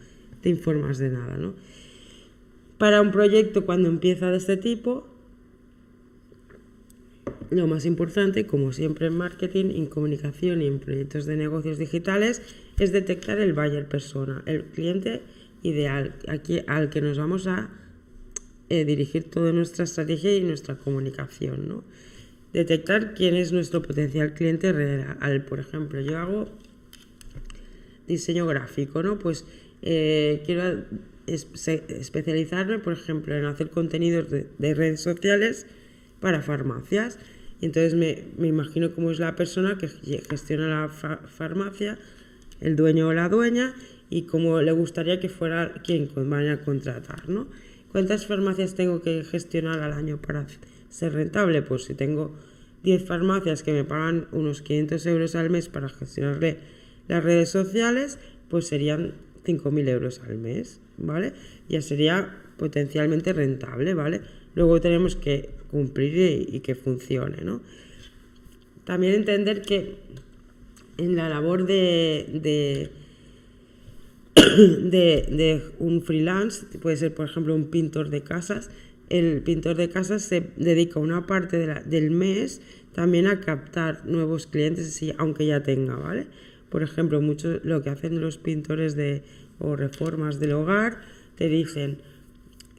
[0.42, 1.54] te informas de nada, ¿no?
[2.78, 5.08] Para un proyecto cuando empieza de este tipo,
[7.50, 12.42] lo más importante, como siempre en marketing, en comunicación y en proyectos de negocios digitales,
[12.78, 15.22] es detectar el buyer persona, el cliente
[15.62, 17.70] ideal, aquí, al que nos vamos a
[18.70, 21.68] eh, dirigir toda nuestra estrategia y nuestra comunicación.
[21.68, 21.84] ¿no?
[22.54, 25.46] Detectar quién es nuestro potencial cliente real.
[25.46, 26.50] Por ejemplo, yo hago
[28.08, 29.20] diseño gráfico, ¿no?
[29.20, 29.46] Pues
[29.82, 30.84] eh, quiero
[31.28, 35.68] especializarme, por ejemplo, en hacer contenidos de, redes sociales
[36.20, 37.20] para farmacias.
[37.62, 42.00] Y entonces me, me, imagino cómo es la persona que gestiona la farmacia,
[42.62, 43.74] el dueño o la dueña,
[44.10, 47.48] y cómo le gustaría que fuera quien vaya a contratar, ¿no?
[47.92, 50.46] ¿Cuántas farmacias tengo que gestionar al año para
[50.90, 51.62] ser rentable?
[51.62, 52.36] Pues si tengo
[52.84, 56.58] 10 farmacias que me pagan unos 500 euros al mes para gestionarle
[57.08, 59.14] las redes sociales, pues serían
[59.46, 61.34] 5.000 euros al mes, ¿vale?
[61.68, 64.22] Ya sería potencialmente rentable, ¿vale?
[64.56, 67.62] Luego tenemos que cumplir y, que funcione, ¿no?
[68.84, 69.96] También entender que
[70.98, 72.90] en la labor de de,
[75.80, 78.70] un freelance, puede ser por ejemplo un pintor de casas,
[79.10, 82.62] el pintor de casas se dedica una parte del mes
[82.94, 86.28] también a captar nuevos clientes, aunque ya tenga, ¿vale?
[86.70, 89.24] Por ejemplo, mucho lo que hacen los pintores de
[89.58, 91.00] o reformas del hogar,
[91.36, 91.98] te dicen,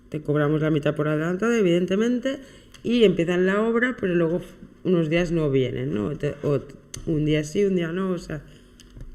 [0.09, 2.39] te cobramos la mitad por adelantado, evidentemente,
[2.83, 4.41] y empiezan la obra, pero luego
[4.85, 6.13] unos días no vienen, ¿no?
[6.43, 6.61] o
[7.07, 8.43] un día sí, un día no, o sea,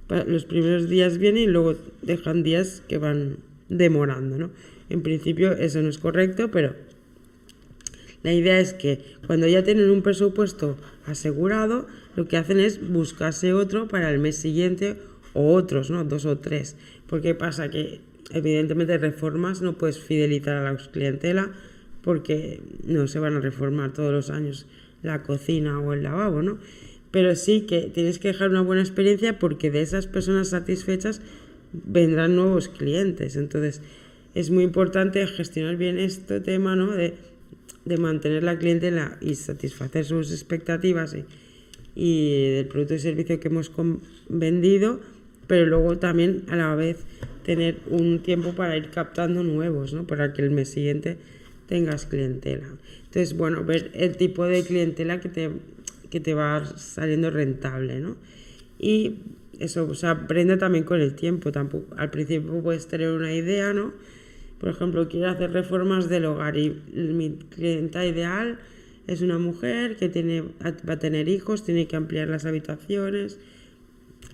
[0.10, 3.38] los primeros días vienen y luego dejan días que van
[3.70, 4.52] demorando, ¿no?
[4.90, 6.76] En principio eso no es correcto, pero
[8.24, 13.54] la idea es que cuando ya tienen un presupuesto asegurado, lo que hacen es buscarse
[13.54, 14.98] otro para el mes siguiente
[15.34, 16.04] o otros, ¿no?
[16.04, 16.76] Dos o tres.
[17.08, 21.52] Porque pasa que evidentemente reformas no puedes fidelizar a la clientela
[22.02, 24.66] porque no se van a reformar todos los años
[25.04, 26.58] la cocina o el lavabo, ¿no?
[27.16, 31.22] Pero sí que tienes que dejar una buena experiencia porque de esas personas satisfechas
[31.72, 33.38] vendrán nuevos clientes.
[33.38, 33.80] Entonces,
[34.34, 36.92] es muy importante gestionar bien este tema, ¿no?
[36.92, 37.14] De,
[37.98, 41.16] mantener la clientela y satisfacer sus expectativas
[41.96, 43.72] y, del producto y servicio que hemos
[44.28, 45.00] vendido,
[45.48, 47.06] pero luego también a la vez
[47.46, 50.06] tener un tiempo para ir captando nuevos, ¿no?
[50.06, 51.16] Para que el mes siguiente
[51.68, 52.68] tengas clientela.
[53.06, 55.50] Entonces, bueno, ver el tipo de clientela que te
[56.10, 58.18] que te va saliendo rentable, ¿no?
[58.80, 59.20] Y
[59.60, 61.52] eso se aprende también con el tiempo.
[61.52, 63.94] Tampoco, al principio puedes tener una idea, ¿no?
[64.60, 68.60] Por ejemplo, quiero hacer reformas del hogar y mi clienta ideal
[69.08, 73.40] es una mujer que tiene, va a tener hijos, tiene que ampliar las habitaciones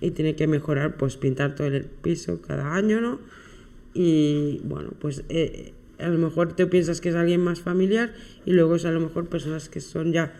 [0.00, 3.20] y tiene que mejorar, pues pintar todo el piso cada año, ¿no?
[3.94, 8.14] Y bueno, pues eh, a lo mejor te piensas que es alguien más familiar
[8.46, 10.32] y luego es a lo mejor personas que son ya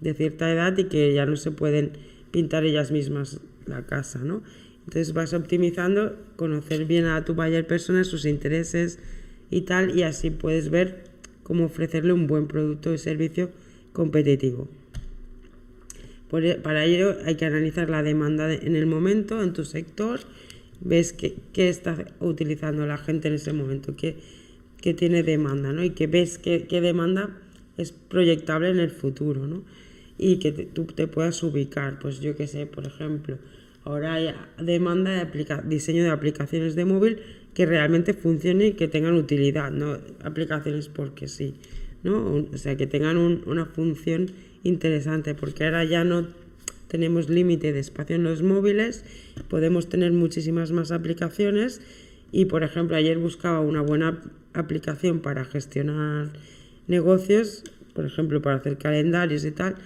[0.00, 1.92] de cierta edad y que ya no se pueden
[2.30, 4.42] pintar ellas mismas la casa, ¿no?
[4.86, 8.98] Entonces vas optimizando, conocer bien a tu buyer persona, sus intereses
[9.50, 11.04] y tal, y así puedes ver
[11.42, 13.50] cómo ofrecerle un buen producto y servicio
[13.92, 14.68] competitivo.
[16.32, 20.20] E, para ello hay que analizar la demanda en el momento, en tu sector,
[20.80, 21.36] ves qué,
[21.68, 24.16] está utilizando la gente en ese momento, qué,
[24.94, 25.84] tiene demanda, ¿no?
[25.84, 27.36] Y que ves qué, qué demanda
[27.76, 29.62] es proyectable en el futuro, ¿no?
[30.22, 31.98] Y que tú te puedas ubicar.
[31.98, 33.38] Pues yo que sé, por ejemplo,
[33.84, 37.20] ahora hay demanda de diseño de aplicaciones de móvil
[37.54, 41.54] que realmente funcionen y que tengan utilidad, no aplicaciones porque sí,
[42.02, 42.46] ¿no?
[42.52, 44.30] O sea, que tengan una función
[44.62, 46.28] interesante, porque ahora ya no
[46.88, 49.04] tenemos límite de espacio en los móviles,
[49.48, 51.80] podemos tener muchísimas más aplicaciones
[52.30, 54.20] y, por ejemplo, ayer buscaba una buena
[54.52, 56.28] aplicación para gestionar
[56.88, 59.76] negocios, por ejemplo, para hacer calendarios y tal,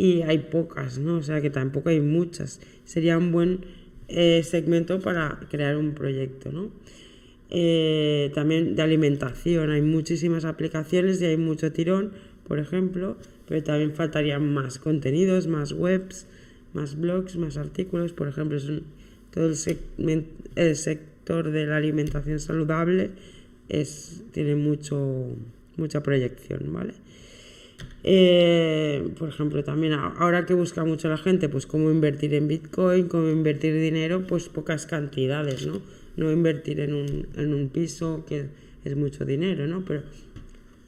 [0.00, 1.16] y hay pocas, ¿no?
[1.18, 2.58] O sea que tampoco hay muchas.
[2.86, 3.66] Sería un buen
[4.08, 6.70] eh, segmento para crear un proyecto, ¿no?
[7.50, 12.12] Eh, también de alimentación, hay muchísimas aplicaciones y hay mucho tirón,
[12.48, 16.26] por ejemplo, pero también faltarían más contenidos, más webs,
[16.72, 18.58] más blogs, más artículos, por ejemplo,
[19.34, 20.24] todo el,
[20.56, 23.10] el sector de la alimentación saludable
[23.68, 25.26] es, tiene mucho,
[25.76, 26.94] mucha proyección, ¿vale?
[28.02, 33.08] Eh, por ejemplo, también ahora que busca mucho la gente, pues cómo invertir en Bitcoin,
[33.08, 35.82] cómo invertir dinero, pues pocas cantidades, ¿no?
[36.16, 38.46] No invertir en un, en un piso, que
[38.84, 39.84] es mucho dinero, ¿no?
[39.84, 40.02] Pero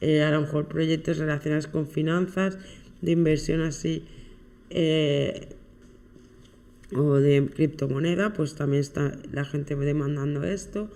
[0.01, 2.57] eh, a lo mejor proyectos relacionados con finanzas,
[3.01, 4.03] de inversión así,
[4.69, 5.49] eh,
[6.95, 10.89] o de criptomoneda, pues también está la gente demandando esto.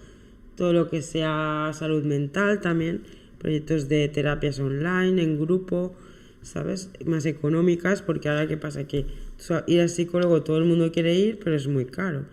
[0.56, 3.04] Todo lo que sea salud mental también,
[3.38, 5.96] proyectos de terapias online, en grupo,
[6.48, 6.90] ¿sabes?
[7.06, 9.06] Más económicas, porque ahora qué pasa, que
[9.68, 12.26] ir al psicólogo todo el mundo quiere ir, pero es muy caro.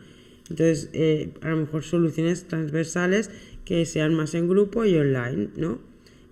[0.49, 3.31] Entonces, eh, a lo mejor soluciones transversales
[3.65, 5.79] que sean más en grupo y online, ¿no?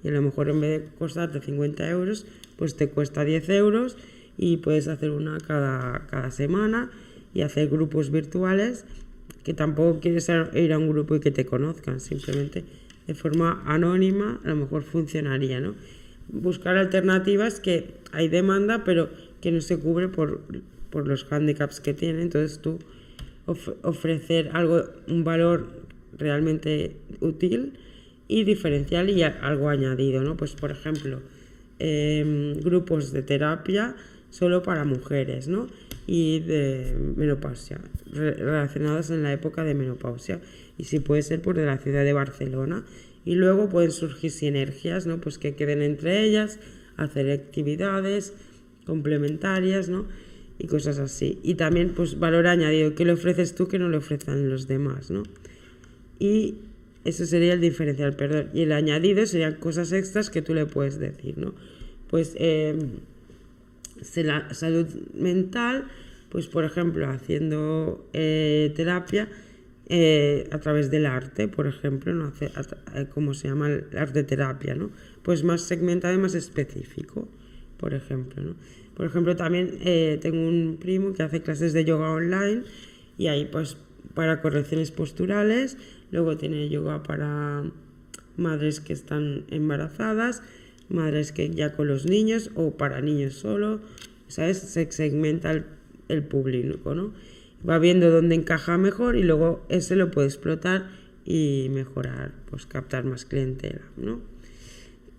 [0.05, 3.97] Y a lo mejor en vez de costarte 50 euros, pues te cuesta 10 euros
[4.37, 6.91] y puedes hacer una cada, cada semana
[7.35, 8.85] y hacer grupos virtuales
[9.45, 12.65] que tampoco quieres ir a un grupo y que te conozcan, simplemente
[13.07, 15.75] de forma anónima a lo mejor funcionaría, ¿no?
[16.29, 20.41] Buscar alternativas que hay demanda pero que no se cubre por,
[20.91, 22.79] por los handicaps que tiene, entonces tú
[23.83, 25.67] ofrecer algo, un valor
[26.17, 27.79] realmente útil
[28.29, 30.37] y diferencial y algo añadido, ¿no?
[30.37, 31.21] Pues por ejemplo,
[31.79, 33.97] em, grupos de terapia
[34.31, 35.67] solo para mujeres, ¿no?
[36.07, 37.81] Y de menopausia,
[38.13, 40.41] relacionados en la época de menopausia.
[40.79, 42.85] Y si puede ser por de la ciudad de Barcelona.
[43.25, 45.21] Y luego pueden surgir sinergias, ¿no?
[45.21, 46.59] Pues que queden entre ellas,
[46.97, 48.33] hacer actividades
[48.85, 50.07] complementarias, ¿no?
[50.59, 51.39] Y cosas así.
[51.43, 55.11] Y también, pues, valor añadido, ¿qué le ofreces tú que no le ofrezcan los demás,
[55.11, 55.23] ¿no?
[56.19, 56.57] Y
[57.05, 58.51] eso sería el diferencial, perdón.
[58.55, 61.55] Y el añadido serían cosas extras que tú le puedes decir, ¿no?
[62.09, 62.37] Pues
[64.17, 65.87] la salud mental,
[66.29, 69.29] pues por ejemplo, haciendo eh, terapia
[69.87, 72.27] eh, a través del arte, por ejemplo, ¿no?
[72.27, 72.51] Hace,
[73.11, 74.91] como se llama el arte terapia, ¿no?
[75.23, 77.29] Pues más segmentado y más específico,
[77.77, 78.55] por ejemplo, ¿no?
[78.95, 79.79] Por ejemplo, también
[80.21, 82.63] tengo un primo que hace clases de yoga online
[83.17, 83.79] y ahí pues
[84.15, 85.79] para correcciones posturales
[86.13, 87.65] Luego tiene yoga para
[88.37, 90.43] madres que están embarazadas,
[90.91, 93.81] madres que ya con los niños o para niños solo,
[94.29, 94.59] ¿sabes?
[94.59, 95.65] Se segmenta
[96.09, 97.15] el, público, ¿no?
[97.69, 100.91] Va viendo dónde encaja mejor y luego ese lo puede explotar
[101.25, 104.21] y mejorar, pues captar más clientela, ¿no?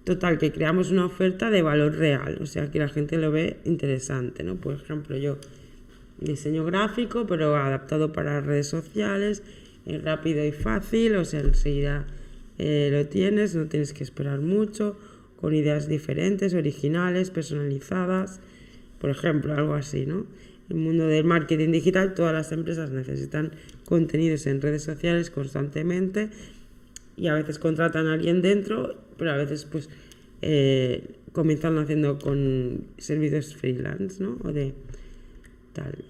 [0.04, 3.58] Total, que creamos una oferta de valor real, o sea, que la gente lo ve
[3.64, 4.56] interesante, ¿no?
[4.56, 5.38] Por ejemplo, yo
[6.20, 9.44] diseño gráfico, pero adaptado para redes sociales,
[9.86, 12.06] es rápido y fácil, o sea, enseguida
[12.58, 14.98] eh, lo tienes, no tienes que esperar mucho,
[15.40, 18.40] con ideas diferentes, originales, personalizadas,
[19.00, 20.26] por ejemplo, algo así, ¿no?
[20.69, 23.52] El mundo del marketing digital, todas las empresas necesitan
[23.86, 26.30] contenidos en redes sociales constantemente
[27.17, 29.89] y a veces contratan a alguien dentro, pero a veces pues
[30.41, 34.38] eh, comienzan haciendo con servicios freelance, ¿no?
[34.43, 34.73] O de
[35.73, 36.04] tal.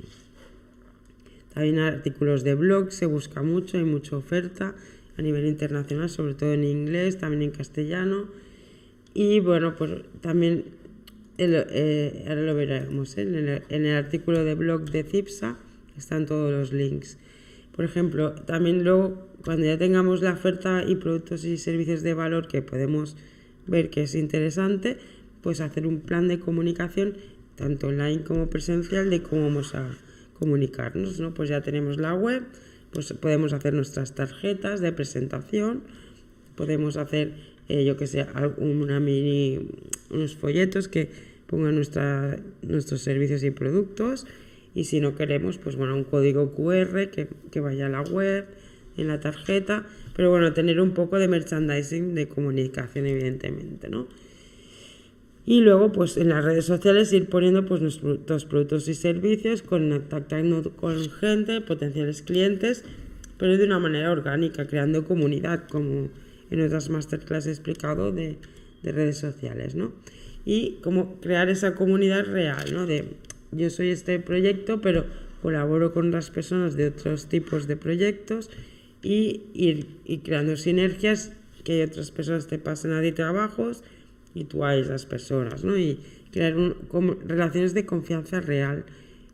[1.54, 4.76] También artículos de blog se busca mucho, hay mucha oferta
[5.18, 8.28] a nivel internacional, sobre todo en inglés, también en castellano.
[9.14, 10.66] Y bueno, pues también,
[11.38, 13.22] eh, ahora lo veremos, ¿eh?
[13.24, 15.58] en, el, en, el, artículo de blog de CIPSA
[15.98, 17.18] están todos los links.
[17.76, 22.48] Por ejemplo, también luego, cuando ya tengamos la oferta y productos y servicios de valor
[22.48, 23.16] que podemos
[23.66, 24.98] ver que es interesante,
[25.42, 27.18] pues hacer un plan de comunicación,
[27.56, 29.90] tanto online como presencial, de cómo vamos a
[30.38, 31.34] comunicarnos, ¿no?
[31.34, 32.44] Pues ya tenemos la web,
[32.92, 35.84] pues podemos hacer nuestras tarjetas de presentación,
[36.56, 37.34] podemos hacer,
[37.70, 38.26] eh, yo que sé,
[38.58, 39.70] una mini,
[40.10, 41.10] unos folletos que
[41.48, 44.26] pongan nuestra, nuestros servicios y productos
[44.76, 48.46] y si no queremos, pues bueno, un código QR que, que vaya a la web,
[48.98, 54.08] en la tarjeta, pero bueno, tener un poco de merchandising de comunicación, evidentemente, ¿no?
[55.46, 60.72] Y luego, pues en las redes sociales ir poniendo pues nuestros productos y servicios, contactando
[60.72, 62.86] con gente, potenciales clientes,
[63.38, 66.10] pero de una manera orgánica, creando comunidad, como
[66.54, 68.38] en otras masterclass he explicado de,
[68.82, 69.94] de redes sociales, ¿no?
[70.46, 72.86] Y cómo crear esa comunidad real, ¿no?
[72.86, 73.06] De
[73.52, 75.06] yo soy este proyecto, pero
[75.42, 78.50] colaboro con otras personas de otros tipos de proyectos
[79.02, 81.34] y ir y creando sinergias
[81.64, 83.84] que otras personas te pasen a ti trabajos
[84.34, 85.78] y tú a esas personas, ¿no?
[85.78, 86.00] Y
[86.32, 86.56] crear
[87.26, 88.86] relaciones de confianza real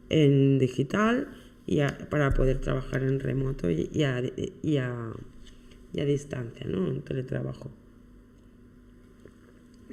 [0.10, 1.28] en digital
[1.66, 4.22] y para poder trabajar en remoto y, a,
[4.64, 5.14] y, a,
[5.94, 6.88] distancia, ¿no?
[6.88, 7.72] En teletrabajo.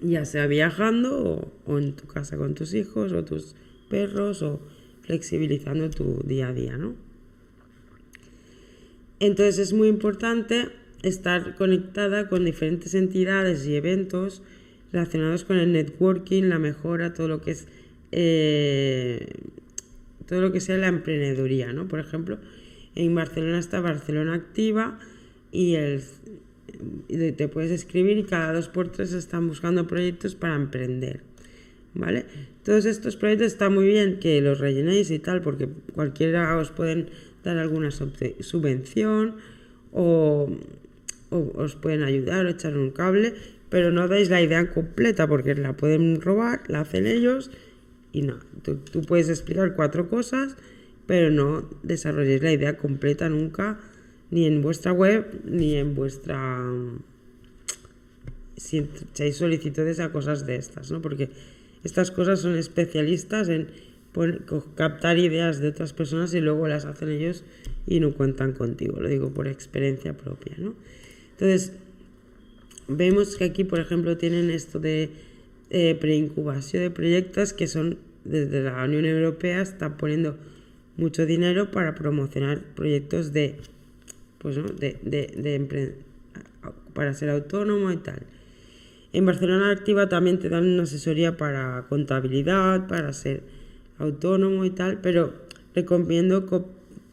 [0.01, 3.55] Ya sea viajando o, en tu casa con tus hijos o tus
[3.89, 4.61] perros o
[5.03, 6.95] flexibilizando tu día a día, ¿no?
[9.21, 10.69] Entonces es muy importante
[11.03, 14.43] estar conectada con diferentes entidades y eventos
[14.93, 17.67] relacionados con el networking, la mejora, todo lo que es
[18.13, 19.29] eh,
[20.27, 21.89] todo lo que sea la emprendeduría, ¿no?
[21.89, 22.39] Por ejemplo,
[22.95, 24.99] en Barcelona está Barcelona Activa
[25.57, 26.03] y el,
[27.35, 31.21] te puedes escribir y cada dos por tres están buscando proyectos para emprender.
[31.95, 32.27] ¿vale?
[32.63, 37.09] Todos estos proyectos está muy bien que los rellenéis y tal, porque cualquiera os pueden
[37.43, 39.37] dar alguna subvención
[39.93, 40.51] o,
[41.31, 43.33] os pueden ayudar o echar un cable,
[43.71, 47.51] pero no dais la idea completa porque la pueden robar, la hacen ellos
[48.13, 48.37] y no.
[48.63, 50.57] Tú, tú puedes explicar cuatro cosas,
[51.07, 53.79] pero no desarrolléis la idea completa nunca,
[54.31, 56.63] ni en vuestra web, ni en vuestra
[58.57, 61.03] si echáis solicitudes a cosas de estas, ¿no?
[61.03, 61.31] Porque
[61.85, 63.69] estas cosas son especialistas en
[64.75, 67.45] captar ideas de otras personas y luego las hacen ellos
[67.87, 70.75] y no cuentan contigo, lo digo por experiencia propia, ¿no?
[71.33, 71.73] Entonces,
[72.89, 75.11] vemos que aquí, por ejemplo, tienen esto de
[75.69, 80.39] eh, preincubación de proyectos que son desde la Unión Europea, están poniendo
[80.97, 83.57] mucho dinero para promocionar proyectos de,
[84.39, 84.65] pues, ¿no?
[84.65, 85.95] de, de, de
[86.93, 88.23] para ser autónomo y tal.
[89.13, 93.43] En Barcelona Activa también te dan una asesoría para contabilidad, para ser
[93.99, 95.33] autónomo y tal, pero
[95.75, 96.67] recomiendo COP,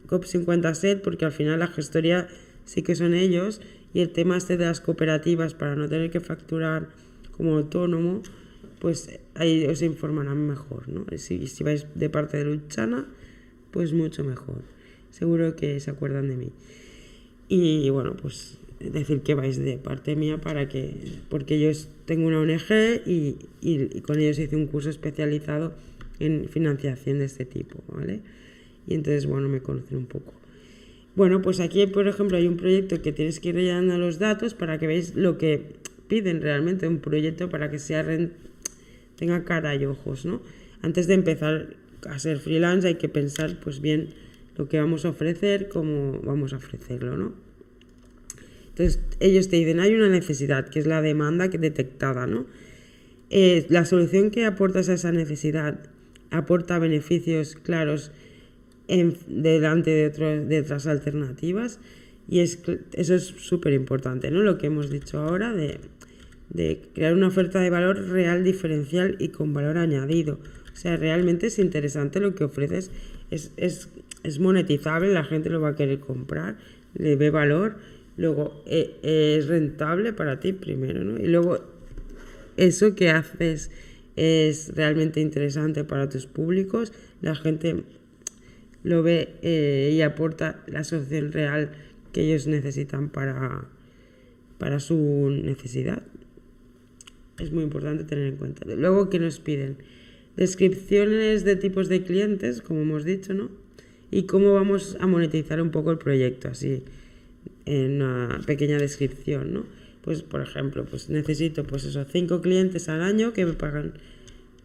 [0.08, 2.28] COP50 porque al final la gestoría
[2.66, 3.62] sí que son ellos
[3.94, 6.90] y el tema este de las cooperativas para no tener que facturar
[7.32, 8.22] como autónomo,
[8.80, 11.06] pues ahí os informarán mejor, ¿no?
[11.18, 13.06] Si, si vais de parte de Luchana,
[13.72, 14.62] pues mucho mejor.
[15.10, 16.52] Seguro que se acuerdan de mí.
[17.56, 20.96] Y bueno, pues decir que vais de parte mía para que,
[21.30, 21.70] porque yo
[22.06, 25.76] tengo una ONG y, con ellos hice un curso especializado
[26.20, 28.22] en financiación de este tipo, ¿vale?
[28.88, 30.34] Y entonces, bueno, me conocen un poco.
[31.16, 34.56] Bueno, pues aquí, por ejemplo, hay un proyecto que tienes que ir rellenando los datos
[34.56, 35.76] para que veáis lo que
[36.08, 38.04] piden realmente un proyecto para que sea
[39.16, 40.42] tenga cara y ojos, ¿no?
[40.82, 41.76] Antes de empezar
[42.10, 44.10] a ser freelance hay que pensar, pues bien,
[44.58, 47.43] lo que vamos a ofrecer, cómo vamos a ofrecerlo, ¿no?
[48.74, 52.48] Entonces, ellos te dicen, hay una necesidad, que es la demanda detectada, ¿no?
[53.30, 55.80] Eh, la solución que aportas a esa necesidad
[56.32, 58.12] aporta beneficios claros
[58.88, 61.80] en, delante de, de otras alternativas
[62.28, 62.60] y es,
[62.94, 64.42] eso es súper importante, ¿no?
[64.42, 65.80] Lo que hemos dicho ahora de,
[66.50, 70.40] de crear una oferta de valor real, diferencial y con valor añadido.
[70.72, 72.92] O sea, realmente es interesante lo que ofreces,
[73.30, 73.90] es, es,
[74.24, 76.58] es monetizable, la gente lo va a querer comprar,
[76.94, 77.78] le ve valor
[78.16, 81.20] Luego, eh, es rentable para ti primero, ¿no?
[81.20, 81.60] Y luego,
[82.58, 83.72] eso que haces
[84.16, 87.84] es realmente interesante para tus públicos, la gente
[88.84, 91.72] lo ve eh, y aporta la solución real
[92.12, 93.68] que ellos necesitan para,
[94.60, 96.04] para su necesidad.
[97.40, 98.66] Es muy importante tener en cuenta.
[98.76, 99.78] Luego, ¿qué nos piden?
[100.38, 103.50] Descripciones de tipos de clientes, como hemos dicho, ¿no?
[104.12, 106.84] Y cómo vamos a monetizar un poco el proyecto, así
[107.66, 109.66] en una pequeña descripción, ¿no?
[110.02, 113.94] Pues, por ejemplo, pues necesito, pues eso, cinco clientes al año que me pagan,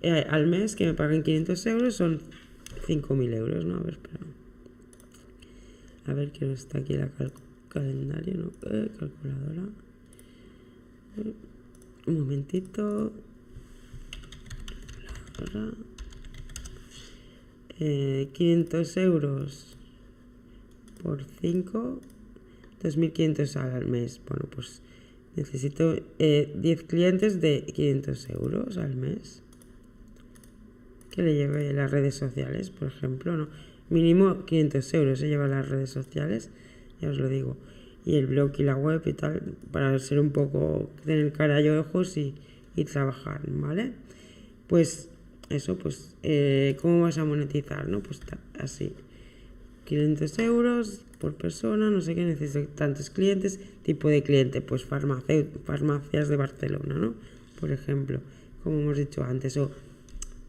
[0.02, 2.20] eh, al mes, que me paguen 500 euros, son
[2.86, 3.76] 5.000 euros, ¿no?
[3.76, 4.18] A ver, espera.
[6.06, 7.10] A ver, que no está aquí la
[7.68, 8.50] calendario, ¿no?
[8.70, 9.68] Eh, calculadora.
[12.06, 13.12] Un momentito.
[17.78, 19.76] Eh, 500 euros
[21.02, 22.00] por 5
[22.82, 24.20] 2.500 al mes.
[24.26, 24.82] Bueno, pues
[25.36, 29.42] necesito 10 eh, clientes de 500 euros al mes.
[31.10, 33.48] Que le lleve las redes sociales, por ejemplo, ¿no?
[33.90, 36.50] Mínimo 500 euros se lleva las redes sociales,
[37.00, 37.56] ya os lo digo.
[38.04, 41.68] Y el blog y la web y tal, para ser un poco, tener cara y
[41.68, 42.34] ojos y,
[42.76, 43.92] y trabajar, ¿vale?
[44.66, 45.08] Pues
[45.48, 48.00] eso, pues, eh, ¿cómo vas a monetizar, no?
[48.02, 48.20] Pues
[48.58, 48.92] así.
[49.88, 56.28] 500 euros por persona, no sé qué, necesito tantos clientes, tipo de cliente, pues farmacias
[56.28, 57.14] de Barcelona, ¿no?
[57.58, 58.20] Por ejemplo,
[58.62, 59.70] como hemos dicho antes, o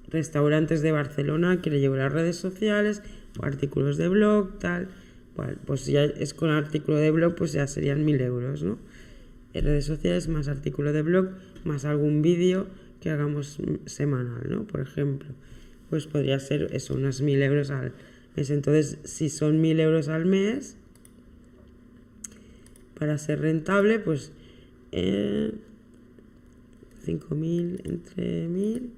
[0.09, 3.01] restaurantes de Barcelona que le llevo las redes sociales,
[3.39, 4.89] o artículos de blog, tal,
[5.65, 8.77] pues ya es con artículo de blog, pues ya serían mil euros, ¿no?
[9.53, 11.29] Redes sociales más artículo de blog,
[11.63, 12.67] más algún vídeo
[12.99, 14.65] que hagamos semanal, ¿no?
[14.65, 15.29] Por ejemplo,
[15.89, 17.93] pues podría ser eso, unos mil euros al
[18.49, 20.77] entonces, si son mil euros al mes,
[22.97, 24.31] para ser rentable, pues
[24.91, 25.51] eh,
[27.05, 28.89] 5.000 entre 1.000.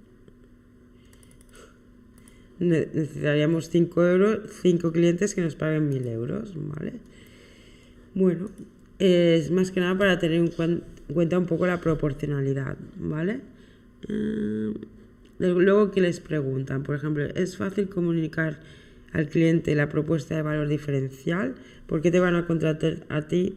[2.59, 6.93] Necesitaríamos 5 euros, 5 clientes que nos paguen 1.000 euros, ¿vale?
[8.13, 8.49] Bueno,
[8.99, 10.83] es más que nada para tener en
[11.13, 13.41] cuenta un poco la proporcionalidad, ¿vale?
[14.07, 14.73] Eh,
[15.39, 18.59] luego que les preguntan, por ejemplo, ¿es fácil comunicar
[19.13, 21.55] al cliente la propuesta de valor diferencial,
[21.87, 23.55] ¿por qué te van a contratar a ti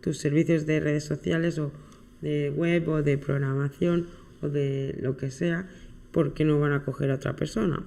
[0.00, 1.72] tus servicios de redes sociales o
[2.20, 4.06] de web o de programación
[4.40, 5.66] o de lo que sea
[6.12, 7.82] porque no van a coger a otra persona.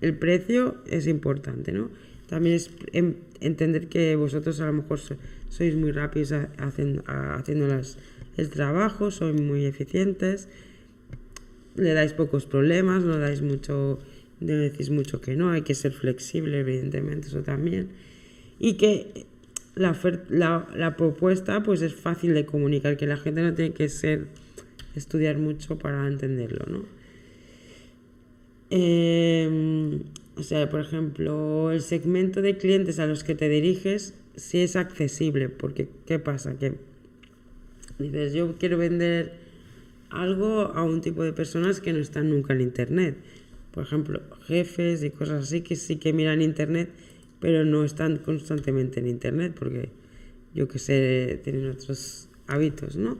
[0.00, 1.90] El precio es importante, ¿no?
[2.28, 2.70] También es
[3.40, 5.00] entender que vosotros a lo mejor
[5.48, 7.02] sois muy rápidos haciendo,
[8.36, 10.48] el trabajo, sois muy eficientes,
[11.74, 13.98] le dais pocos problemas, no dais mucho,
[14.40, 17.90] no decís mucho que no, hay que ser flexible, evidentemente, eso también.
[18.58, 19.26] Y que
[19.74, 19.96] la,
[20.28, 24.26] la, la, propuesta pues es fácil de comunicar, que la gente no tiene que ser
[24.94, 26.84] estudiar mucho para entenderlo, ¿no?
[28.70, 30.00] Em,
[30.36, 34.76] o sea, por ejemplo, el segmento de clientes a los que te diriges sí es
[34.76, 36.54] accesible, porque ¿qué pasa?
[37.98, 39.32] Dices, yo quiero vender
[40.08, 43.16] algo a un tipo de personas que no están nunca en Internet.
[43.72, 46.90] Por ejemplo, jefes y cosas así que sí que miran Internet,
[47.38, 49.90] pero no están constantemente en Internet porque
[50.54, 53.18] yo que sé, tienen otros hábitos, ¿no?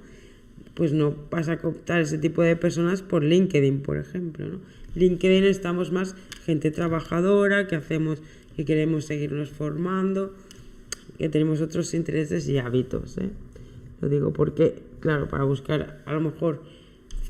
[0.74, 4.60] Pues no vas a cooptar ese tipo de personas por LinkedIn, por ejemplo, ¿no?
[4.94, 8.20] LinkedIn estamos más gente trabajadora, que hacemos,
[8.56, 10.34] que queremos seguirnos formando,
[11.18, 13.30] que tenemos otros intereses y hábitos, ¿eh?
[14.00, 16.62] Lo digo porque, claro, para buscar a lo mejor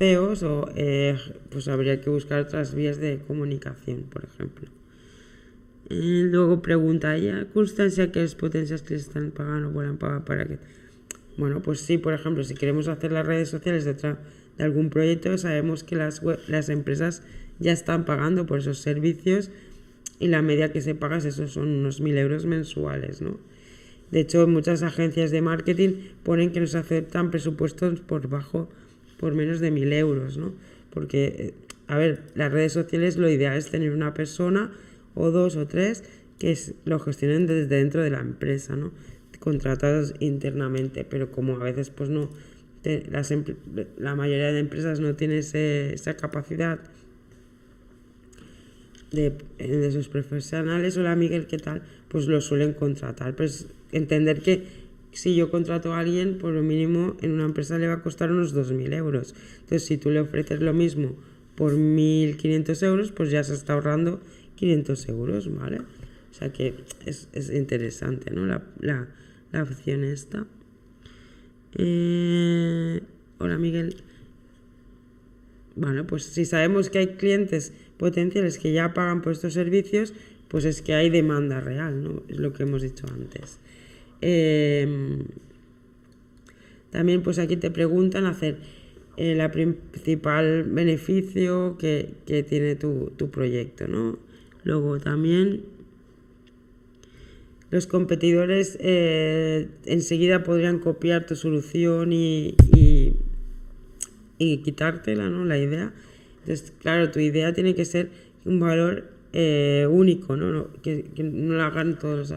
[0.01, 1.15] CEOs o eh,
[1.51, 4.67] pues habría que buscar otras vías de comunicación, por ejemplo.
[5.91, 10.47] Eh, luego pregunta, ¿ya constancia que las potencias que se están pagando puedan pagar para
[10.47, 10.57] que...?
[11.37, 15.37] Bueno, pues sí, por ejemplo, si queremos hacer las redes sociales de, de algún proyecto,
[15.37, 17.21] sabemos que las, las empresas
[17.59, 19.51] ya están pagando por esos servicios
[20.19, 23.39] y la media que se paga es eso, son unos mil euros mensuales, ¿no?
[24.09, 25.91] De hecho, muchas agencias de marketing
[26.23, 28.67] ponen que nos aceptan presupuestos por bajo,
[29.21, 30.53] por menos de mil euros, ¿no?
[30.89, 31.53] Porque, eh,
[31.87, 34.71] a ver, las redes sociales lo ideal es tener una persona
[35.15, 36.03] o dos o tres
[36.39, 38.91] que lo gestionen desde dentro de la empresa, ¿no?
[39.41, 42.29] contratados internamente, pero como a veces pues no,
[42.83, 43.33] las,
[43.97, 46.79] la mayoría de empresas no tiene esa capacidad
[49.11, 51.81] de, de, sus profesionales, hola Miguel, ¿qué tal?
[52.07, 53.35] Pues lo suelen contratar.
[53.35, 54.63] Pues entender que
[55.11, 58.31] si yo contrato a alguien, por lo mínimo en una empresa le va a costar
[58.31, 59.35] unos 2.000 euros.
[59.55, 61.15] Entonces, si tú le ofreces lo mismo
[61.55, 64.21] por 1.500 euros, pues ya se está ahorrando
[64.55, 65.79] 500 euros, ¿vale?
[65.79, 66.73] O sea que
[67.05, 68.45] es, es interesante, ¿no?
[68.45, 69.07] La, la,
[69.51, 70.45] la opción esta.
[71.77, 73.01] Eh,
[73.37, 73.97] hola Miguel.
[75.75, 80.13] Bueno, pues si sabemos que hay clientes potenciales que ya pagan por estos servicios,
[80.47, 82.23] pues es que hay demanda real, ¿no?
[82.27, 83.59] Es lo que hemos dicho antes.
[84.21, 85.23] Eh,
[86.91, 88.57] también pues aquí te preguntan hacer
[89.17, 94.19] el principal beneficio que, que tiene tu, tu proyecto, ¿no?
[94.63, 95.63] Luego también
[97.71, 102.55] los competidores eh, enseguida podrían copiar tu solución y,
[104.37, 105.45] y, quitártela, ¿no?
[105.45, 105.93] La idea.
[106.41, 108.09] Entonces, claro, tu idea tiene que ser
[108.43, 110.67] un valor eh, único, ¿no?
[110.81, 112.33] que, no lo hagan todos,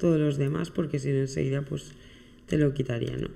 [0.00, 1.92] todos los demás, porque si no enseguida pues
[2.46, 3.28] te lo quitarían, ¿no?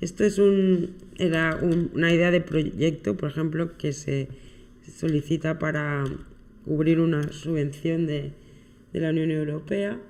[0.00, 4.26] Esto es una idea de proyecto, por ejemplo, que se
[4.98, 6.04] solicita para
[6.64, 8.32] cubrir una subvención de,
[8.92, 10.00] la Unión Europea.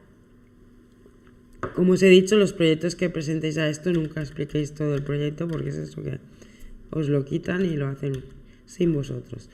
[1.75, 5.47] Como os he dicho, los proyectos que presentéis a esto nunca expliquéis todo el proyecto
[5.47, 6.19] porque es eso que
[6.91, 8.25] os lo quitan y lo hacen
[8.65, 9.51] sin vosotros.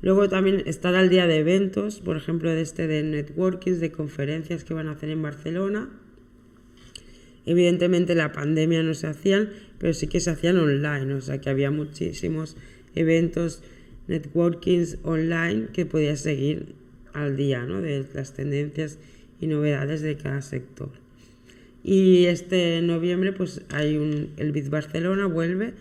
[0.00, 4.64] Luego también estar al día de eventos, por ejemplo, de este de networking, de conferencias
[4.64, 5.90] que van a hacer en Barcelona.
[7.44, 11.50] Evidentemente la pandemia no se hacían, pero sí que se hacían online, o sea que
[11.50, 12.56] había muchísimos
[12.94, 13.62] eventos
[14.06, 16.74] networkings online que podías seguir
[17.12, 17.80] al día ¿no?
[17.80, 18.98] de las tendencias
[19.40, 20.90] y novedades de cada sector.
[21.84, 25.74] Y este noviembre pues hay un, el BIT Barcelona vuelve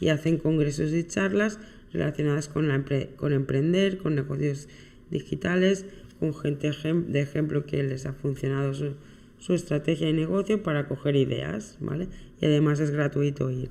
[0.00, 1.58] y hacen congresos y charlas
[1.92, 2.82] relacionadas con, la
[3.16, 4.68] con emprender, con negocios
[5.10, 5.86] digitales,
[6.20, 8.94] con gente de ejemplo que les ha funcionado su,
[9.38, 12.08] su estrategia y negocio para coger ideas, ¿vale?
[12.40, 13.70] Y además es gratuito ir.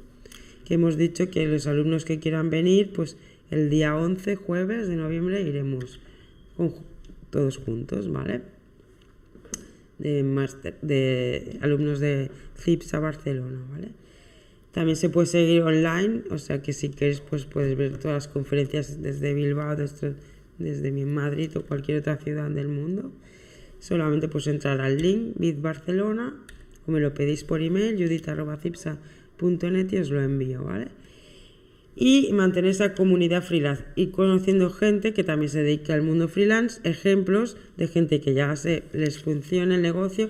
[0.66, 3.18] Que hemos dicho que los alumnos que quieran venir, pues
[3.52, 6.00] el día 11, jueves de noviembre, iremos
[7.30, 8.42] todos juntos, ¿vale?
[10.00, 10.24] De,
[10.82, 13.90] de alumnos de CIPSA Barcelona, ¿vale?
[14.72, 18.28] También se puede seguir online, o sea que si quieres pues puedes ver todas las
[18.28, 20.14] conferencias desde Bilbao, desde,
[20.60, 23.12] desde Madrid o cualquier otra ciudad del mundo.
[23.80, 26.36] Solamente pues entrar al link Bit Barcelona
[26.86, 30.88] o me lo pedís por email judith.cipsa.net y os lo envío, ¿vale?
[32.00, 36.80] y mantener esa comunidad freelance y conociendo gente que también se dedica al mundo freelance,
[36.84, 40.30] ejemplos de gente que ya se les funciona el negocio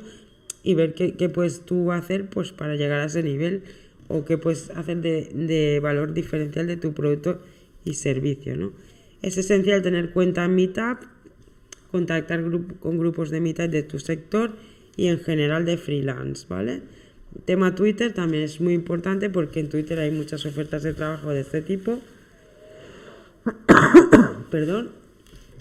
[0.63, 3.63] y ver qué, qué puedes tú hacer pues para llegar a ese nivel
[4.07, 7.41] o qué puedes hacer de, valor diferencial de tu producto
[7.85, 8.73] y servicio, ¿no?
[9.21, 10.99] Es esencial tener cuenta en Meetup,
[11.91, 12.43] contactar
[12.79, 14.51] con grupos de Meetup de tu sector
[14.95, 16.81] y en general de freelance, ¿vale?
[17.45, 21.41] Tema Twitter también es muy importante porque en Twitter hay muchas ofertas de trabajo de
[21.41, 21.99] este tipo.
[24.51, 24.91] Perdón.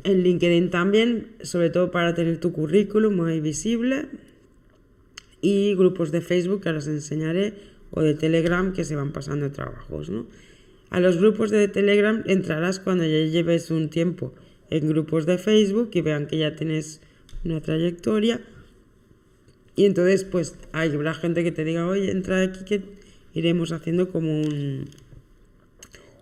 [0.05, 4.07] En LinkedIn también, sobre todo para tener tu currículum muy visible.
[5.40, 7.55] Y grupos de Facebook que ahora os enseñaré
[7.91, 10.26] o de Telegram que se van pasando trabajos, ¿no?
[10.91, 14.34] A los grupos de Telegram entrarás cuando ya lleves un tiempo
[14.70, 17.01] en grupos de Facebook y vean que ya tienes
[17.45, 18.41] una trayectoria.
[19.74, 22.82] Y entonces, pues, habrá gente que te diga, oye, entra aquí que
[23.34, 24.89] iremos haciendo como un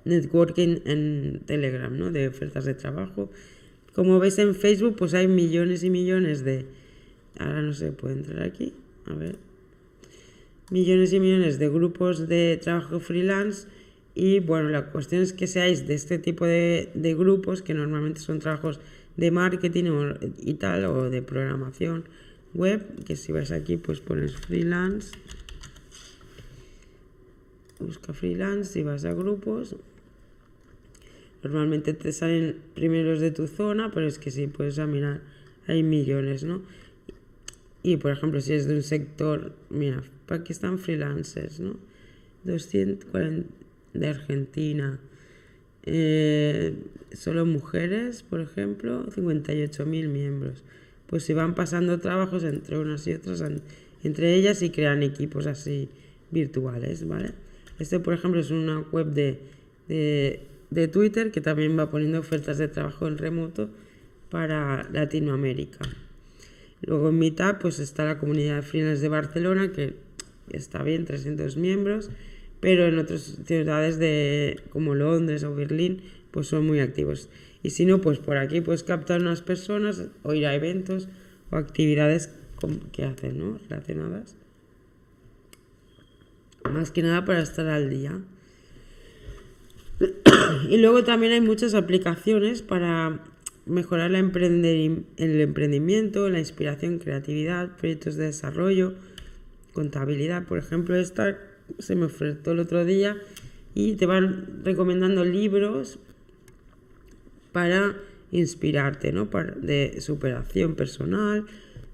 [0.04, 2.10] networking en Telegram, ¿no?
[2.10, 3.30] De ofertas de trabajo.
[3.94, 6.66] Como ves en Facebook, pues hay millones y millones de...
[7.38, 8.72] Ahora no se puede entrar aquí.
[9.06, 9.36] A ver.
[10.70, 13.68] Millones y millones de grupos de trabajo freelance
[14.14, 18.38] y bueno, la cuestión es que seáis de este tipo de, grupos, que normalmente son
[18.38, 18.78] trabajos
[19.16, 22.04] de marketing y tal, o de programación
[22.54, 25.12] web, que si vais aquí pues pones freelance,
[27.80, 29.76] busca freelance y vas a grupos.
[31.42, 35.22] Normalmente te salen primeros de tu zona, pero es que si puedes mirar,
[35.66, 36.62] hay millones, ¿no?
[37.82, 41.76] Y por ejemplo, si es de un sector, mira, aquí están freelancers, ¿no?
[42.44, 43.64] 240
[43.94, 44.98] de Argentina.
[45.84, 46.74] Eh,
[47.12, 50.62] solo mujeres, por ejemplo, 58.000 miembros.
[51.06, 53.42] Pues se van pasando trabajos entre unas y otras,
[54.02, 55.88] entre ellas y crean equipos así
[56.30, 57.32] virtuales, ¿vale?
[57.78, 59.38] Este, por ejemplo, es una web de,
[59.88, 63.70] de, Twitter que también va poniendo ofertas de trabajo en remoto
[64.30, 65.80] para Latinoamérica.
[66.82, 69.94] Luego en Meetup pues está la comunidad de freelance de Barcelona, que
[70.50, 72.10] está bien, 300 miembros
[72.64, 77.28] pero en otras ciudades de, como Londres o Berlín, pues son muy activos.
[77.62, 81.08] Y si no, pues por aquí puedes captar unas personas o ir a eventos
[81.50, 82.30] o actividades
[82.90, 83.58] que hacen, ¿no?
[83.68, 84.34] Relacionadas.
[86.72, 88.18] Más que nada para estar al día.
[90.70, 93.20] y luego también hay muchas aplicaciones para
[93.66, 98.94] mejorar la el emprendimiento, la inspiración, creatividad, proyectos de desarrollo,
[99.74, 100.46] contabilidad.
[100.46, 101.38] Por ejemplo, esta
[101.78, 103.18] se me ofertó el otro día
[103.74, 105.98] y te van recomendando libros
[107.52, 107.96] para
[108.30, 109.28] inspirarte, ¿no?
[109.60, 111.44] De superación personal,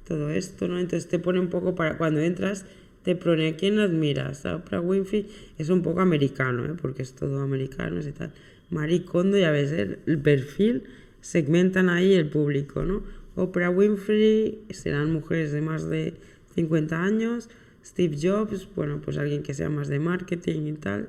[0.07, 0.78] todo esto, ¿no?
[0.78, 2.64] Entonces te pone un poco para cuando entras,
[3.03, 4.45] te pone a quién admiras.
[4.47, 5.26] Oprah Winfrey
[5.59, 6.76] es un poco americano, ¿eh?
[6.81, 8.33] Porque es todo americano y tal.
[8.70, 9.99] Marie Kondo, ya ves, ¿eh?
[10.07, 10.85] el perfil,
[11.20, 13.03] segmentan ahí el público, ¿no?
[13.37, 16.14] Oprah Winfrey serán mujeres de más de
[16.55, 17.49] 50 años,
[17.85, 21.09] Steve Jobs, bueno, pues alguien que sea más de marketing y tal.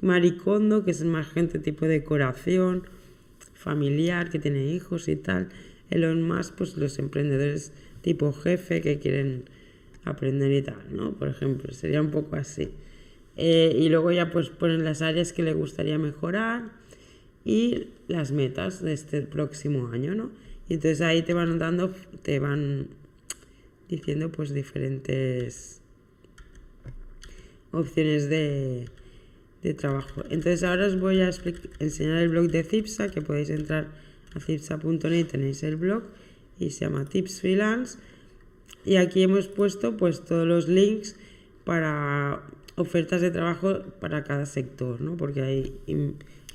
[0.00, 2.84] Maricondo, que es más gente tipo de decoración,
[3.54, 5.48] familiar, que tiene hijos y tal.
[5.90, 9.44] Elon Musk, pues los emprendedores tipo jefe que quieren
[10.04, 11.12] aprender y tal, ¿no?
[11.12, 12.70] Por ejemplo, sería un poco así.
[13.36, 16.70] Eh, y luego ya pues ponen las áreas que le gustaría mejorar
[17.44, 20.30] y las metas de este próximo año, ¿no?
[20.68, 21.92] Y entonces ahí te van dando,
[22.22, 22.88] te van
[23.88, 25.79] diciendo pues diferentes
[27.72, 28.88] opciones de,
[29.76, 30.22] trabajo.
[30.30, 31.30] Entonces ahora os voy a
[31.80, 33.88] enseñar el blog de Cipsa, que podéis entrar
[34.34, 36.02] a cipsa.net, tenéis el blog
[36.58, 37.98] y se llama Tips Freelance.
[38.84, 41.16] Y aquí hemos puesto pues todos los links
[41.64, 42.42] para
[42.76, 45.16] ofertas de trabajo para cada sector, ¿no?
[45.16, 45.74] Porque hay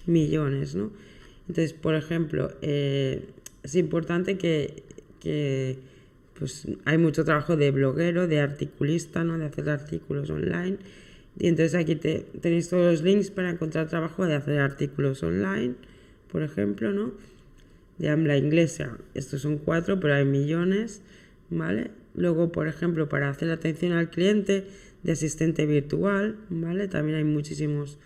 [0.07, 0.91] millones, ¿no?
[1.47, 3.23] Entonces, por ejemplo, eh,
[3.61, 4.83] es importante que,
[5.19, 5.77] que,
[6.39, 9.37] pues hay mucho trabajo de bloguero, de articulista, ¿no?
[9.37, 10.77] De hacer artículos online
[11.37, 15.75] y entonces aquí te, tenéis todos los links para encontrar trabajo de hacer artículos online,
[16.31, 17.13] por ejemplo, ¿no?
[17.97, 18.97] De habla inglesa.
[19.13, 21.01] Estos son cuatro, pero hay millones,
[21.49, 21.91] ¿vale?
[22.13, 24.65] Luego, por ejemplo, para hacer atención al cliente
[25.03, 26.87] de asistente virtual, ¿vale?
[26.87, 27.97] También hay muchísimas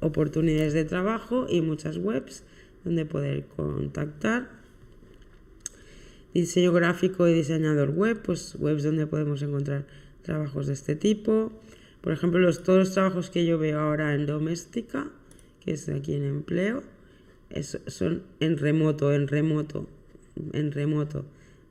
[0.00, 2.44] oportunidades de trabajo y muchas webs
[2.84, 4.50] donde poder contactar.
[6.34, 9.86] Diseño gráfico y diseñador web, pues webs donde podemos encontrar
[10.22, 11.50] trabajos de este tipo
[12.06, 15.08] por ejemplo, los, todos los trabajos que yo veo ahora en doméstica,
[15.58, 16.84] que es aquí en empleo,
[17.88, 19.88] son en remoto, en remoto,
[20.52, 21.24] en remoto.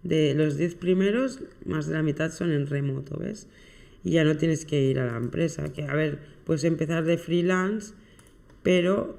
[0.04, 3.48] De los 10 primeros, más de la mitad son en remoto, ¿ves?
[4.04, 5.72] Y ya no tienes que ir a la empresa.
[5.72, 7.94] Que, a ver, puedes empezar de freelance,
[8.62, 9.18] pero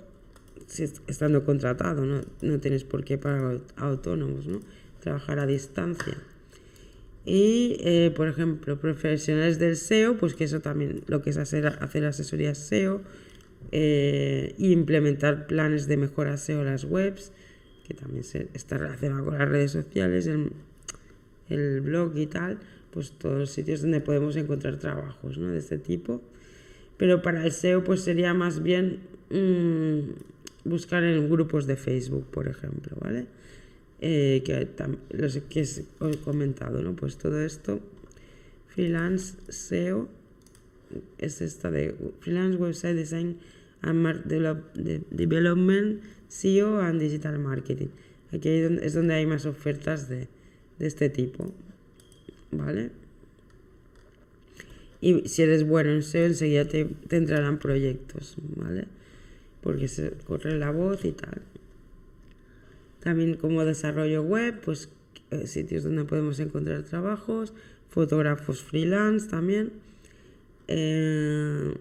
[1.06, 2.20] estando contratado, ¿no?
[2.42, 4.60] No tienes por qué pagar autónomos, ¿no?
[5.00, 6.18] Trabajar a distancia.
[7.26, 11.66] Y, eh, por ejemplo, profesionales del SEO, pues que eso también, lo que es hacer,
[11.66, 13.02] hacer asesoría SEO,
[13.72, 17.32] eh, implementar planes de mejora SEO en las webs,
[17.84, 20.52] que también se, está relacionado con las redes sociales, el,
[21.48, 22.60] el, blog y tal,
[22.92, 25.48] pues todos los sitios donde podemos encontrar trabajos ¿no?
[25.48, 26.22] de este tipo.
[26.96, 29.00] Pero para el SEO pues sería más bien
[29.30, 30.12] mmm,
[30.64, 33.26] buscar en grupos de Facebook, por ejemplo, ¿vale?
[34.00, 34.68] Eh, que,
[35.10, 36.94] los que os he comentado, ¿no?
[36.94, 37.80] Pues todo esto,
[38.68, 40.08] freelance SEO,
[41.18, 43.38] es esta de freelance website design
[43.80, 44.24] and
[45.10, 47.88] development, SEO and digital marketing.
[48.32, 50.28] Aquí es donde hay más ofertas de,
[50.78, 51.54] de este tipo,
[52.50, 52.90] ¿vale?
[55.00, 58.88] Y si eres bueno en SEO, enseguida te, te entrarán proyectos, ¿vale?
[59.62, 61.40] Porque se corre la voz y tal.
[63.06, 64.88] También como desarrollo web, pues
[65.30, 67.52] eh, sitios donde podemos encontrar trabajos,
[67.88, 69.70] fotógrafos freelance también,
[70.66, 71.72] eh,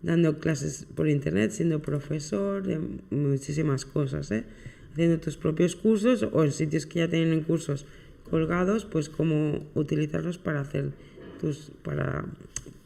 [0.00, 2.78] dando clases por internet, siendo profesor, de
[3.10, 4.44] muchísimas cosas, ¿eh?
[4.92, 7.84] haciendo tus propios cursos o en sitios que ya tienen cursos
[8.30, 10.92] colgados, pues cómo utilizarlos para hacer
[11.40, 12.26] tus, para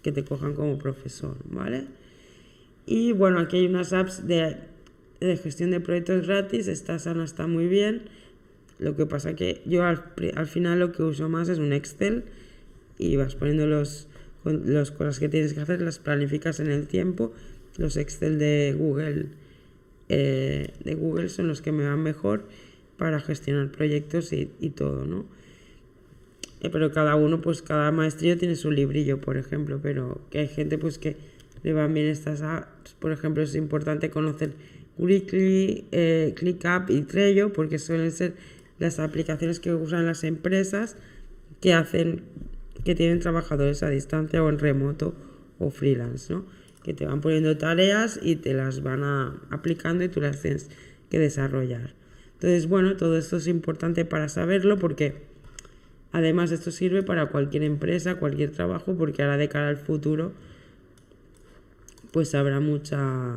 [0.03, 1.84] que te cojan como profesor, ¿vale?
[2.87, 4.74] Y bueno, aquí hay unas apps de
[5.20, 8.02] de gestión de proyectos gratis, esta sana está muy bien.
[8.78, 9.98] Lo que pasa que yo al,
[10.46, 12.24] final lo que uso más es un Excel
[12.98, 14.08] y vas poniendo los,
[14.44, 17.32] las cosas que tienes que hacer, las planificas en el tiempo.
[17.78, 19.26] Los Excel de Google,
[20.08, 22.44] eh, de Google son los que me van mejor
[22.98, 25.24] para gestionar proyectos y, y todo, ¿no?
[26.60, 30.48] Eh, pero cada uno, pues cada maestrillo tiene su librillo, por ejemplo, pero que hay
[30.48, 31.16] gente pues que
[31.62, 32.94] le van bien estas apps.
[32.98, 34.52] Por ejemplo, es importante conocer
[34.99, 38.34] Weekly, eh, ClickUp y Trello, porque suelen ser
[38.78, 40.97] las aplicaciones que usan las empresas
[41.61, 42.22] que hacen,
[42.84, 45.14] que tienen trabajadores a distancia o en remoto
[45.59, 46.44] o freelance, ¿no?
[46.82, 49.03] Que te van poniendo tareas y te las van
[49.51, 50.70] aplicando y tú las tienes
[51.11, 51.94] que desarrollar.
[52.34, 55.14] Entonces, bueno, todo esto es importante para saberlo porque
[56.12, 60.32] además esto sirve para cualquier empresa, cualquier trabajo, porque ahora de cara al futuro,
[62.12, 63.36] pues habrá mucha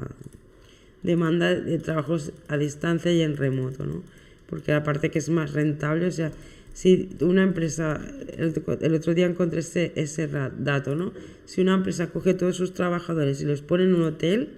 [1.03, 4.03] demanda de trabajos a distancia y en remoto, ¿no?
[4.47, 6.31] Porque aparte que es más rentable, o sea,
[6.73, 8.01] si una empresa,
[8.37, 11.13] el, otro día encontré ese, ese dato, ¿no?
[11.45, 14.49] Si una empresa coge todos sus trabajadores y los pone en un hotel,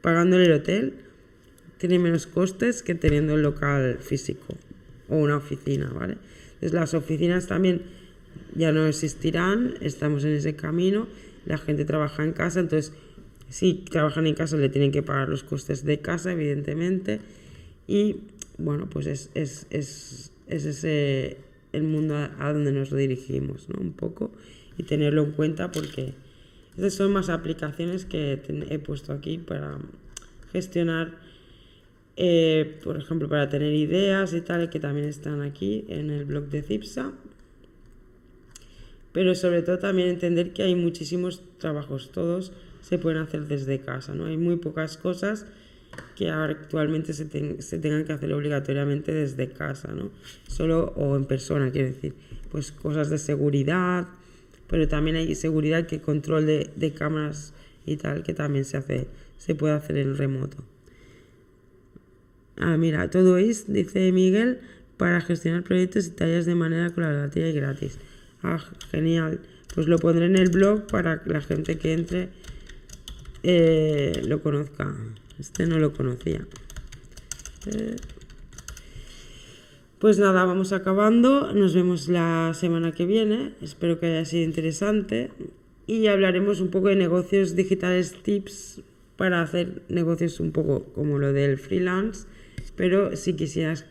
[0.00, 0.94] pagándole el hotel,
[1.78, 4.54] tiene menos costes que teniendo el local físico
[5.08, 6.16] o una oficina, ¿vale?
[6.54, 7.82] Entonces las oficinas también
[8.54, 11.08] ya no existirán, estamos en ese camino,
[11.44, 12.92] la gente trabaja en casa, entonces
[13.52, 17.20] si trabajan en casa le tienen que pagar los costes de casa, evidentemente.
[17.86, 18.16] Y
[18.56, 21.36] bueno, pues es, es, es, es ese
[21.72, 23.78] el mundo a, donde nos dirigimos, ¿no?
[23.78, 24.30] Un poco.
[24.78, 26.14] Y tenerlo en cuenta porque
[26.70, 28.40] estas son más aplicaciones que
[28.70, 29.78] he puesto aquí para
[30.50, 31.18] gestionar,
[32.16, 36.44] eh, por ejemplo, para tener ideas y tal, que también están aquí en el blog
[36.44, 37.12] de Cipsa.
[39.12, 42.52] Pero sobre todo también entender que hay muchísimos trabajos, todos
[42.82, 44.26] se pueden hacer desde casa, ¿no?
[44.26, 45.46] Hay muy pocas cosas
[46.16, 50.10] que actualmente se, tengan que hacer obligatoriamente desde casa, ¿no?
[50.48, 52.14] Solo o en persona, quiero decir.
[52.50, 54.08] Pues cosas de seguridad,
[54.68, 57.54] pero también hay seguridad que control de, de cámaras
[57.86, 59.06] y tal, que también se hace,
[59.38, 60.58] se puede hacer en remoto.
[62.56, 64.60] Ah, mira, todo es, dice Miguel,
[64.96, 67.98] para gestionar proyectos y tareas de manera colaborativa y gratis.
[68.42, 68.58] Ah,
[68.90, 69.40] genial.
[69.74, 72.28] Pues lo pondré en el blog para la gente que entre
[73.42, 74.94] eh, lo conozca.
[75.38, 76.46] Este no lo conocía.
[77.66, 77.96] Eh,
[79.98, 81.52] pues nada, vamos acabando.
[81.52, 83.52] Nos vemos la semana que viene.
[83.62, 85.30] Espero que haya sido interesante.
[85.86, 88.82] Y hablaremos un poco de negocios digitales, tips
[89.16, 92.26] para hacer negocios un poco como lo del freelance.
[92.76, 93.84] Pero si quisieras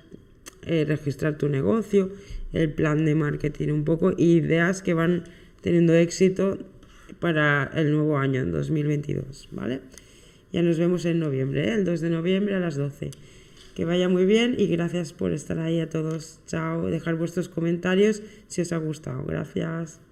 [0.64, 2.12] eh, registrar tu negocio,
[2.54, 5.24] el plan de marketing un poco, ideas que van
[5.62, 6.58] teniendo éxito
[7.20, 9.82] para el nuevo año, en 2022, ¿vale?
[10.52, 11.74] Ya nos vemos en noviembre, ¿eh?
[11.76, 13.12] el 2 de noviembre a las 12.
[13.76, 16.40] Que vaya muy bien y gracias por estar ahí a todos.
[16.46, 16.88] Chao.
[16.88, 19.24] Dejar vuestros comentarios si os ha gustado.
[19.24, 20.11] Gracias.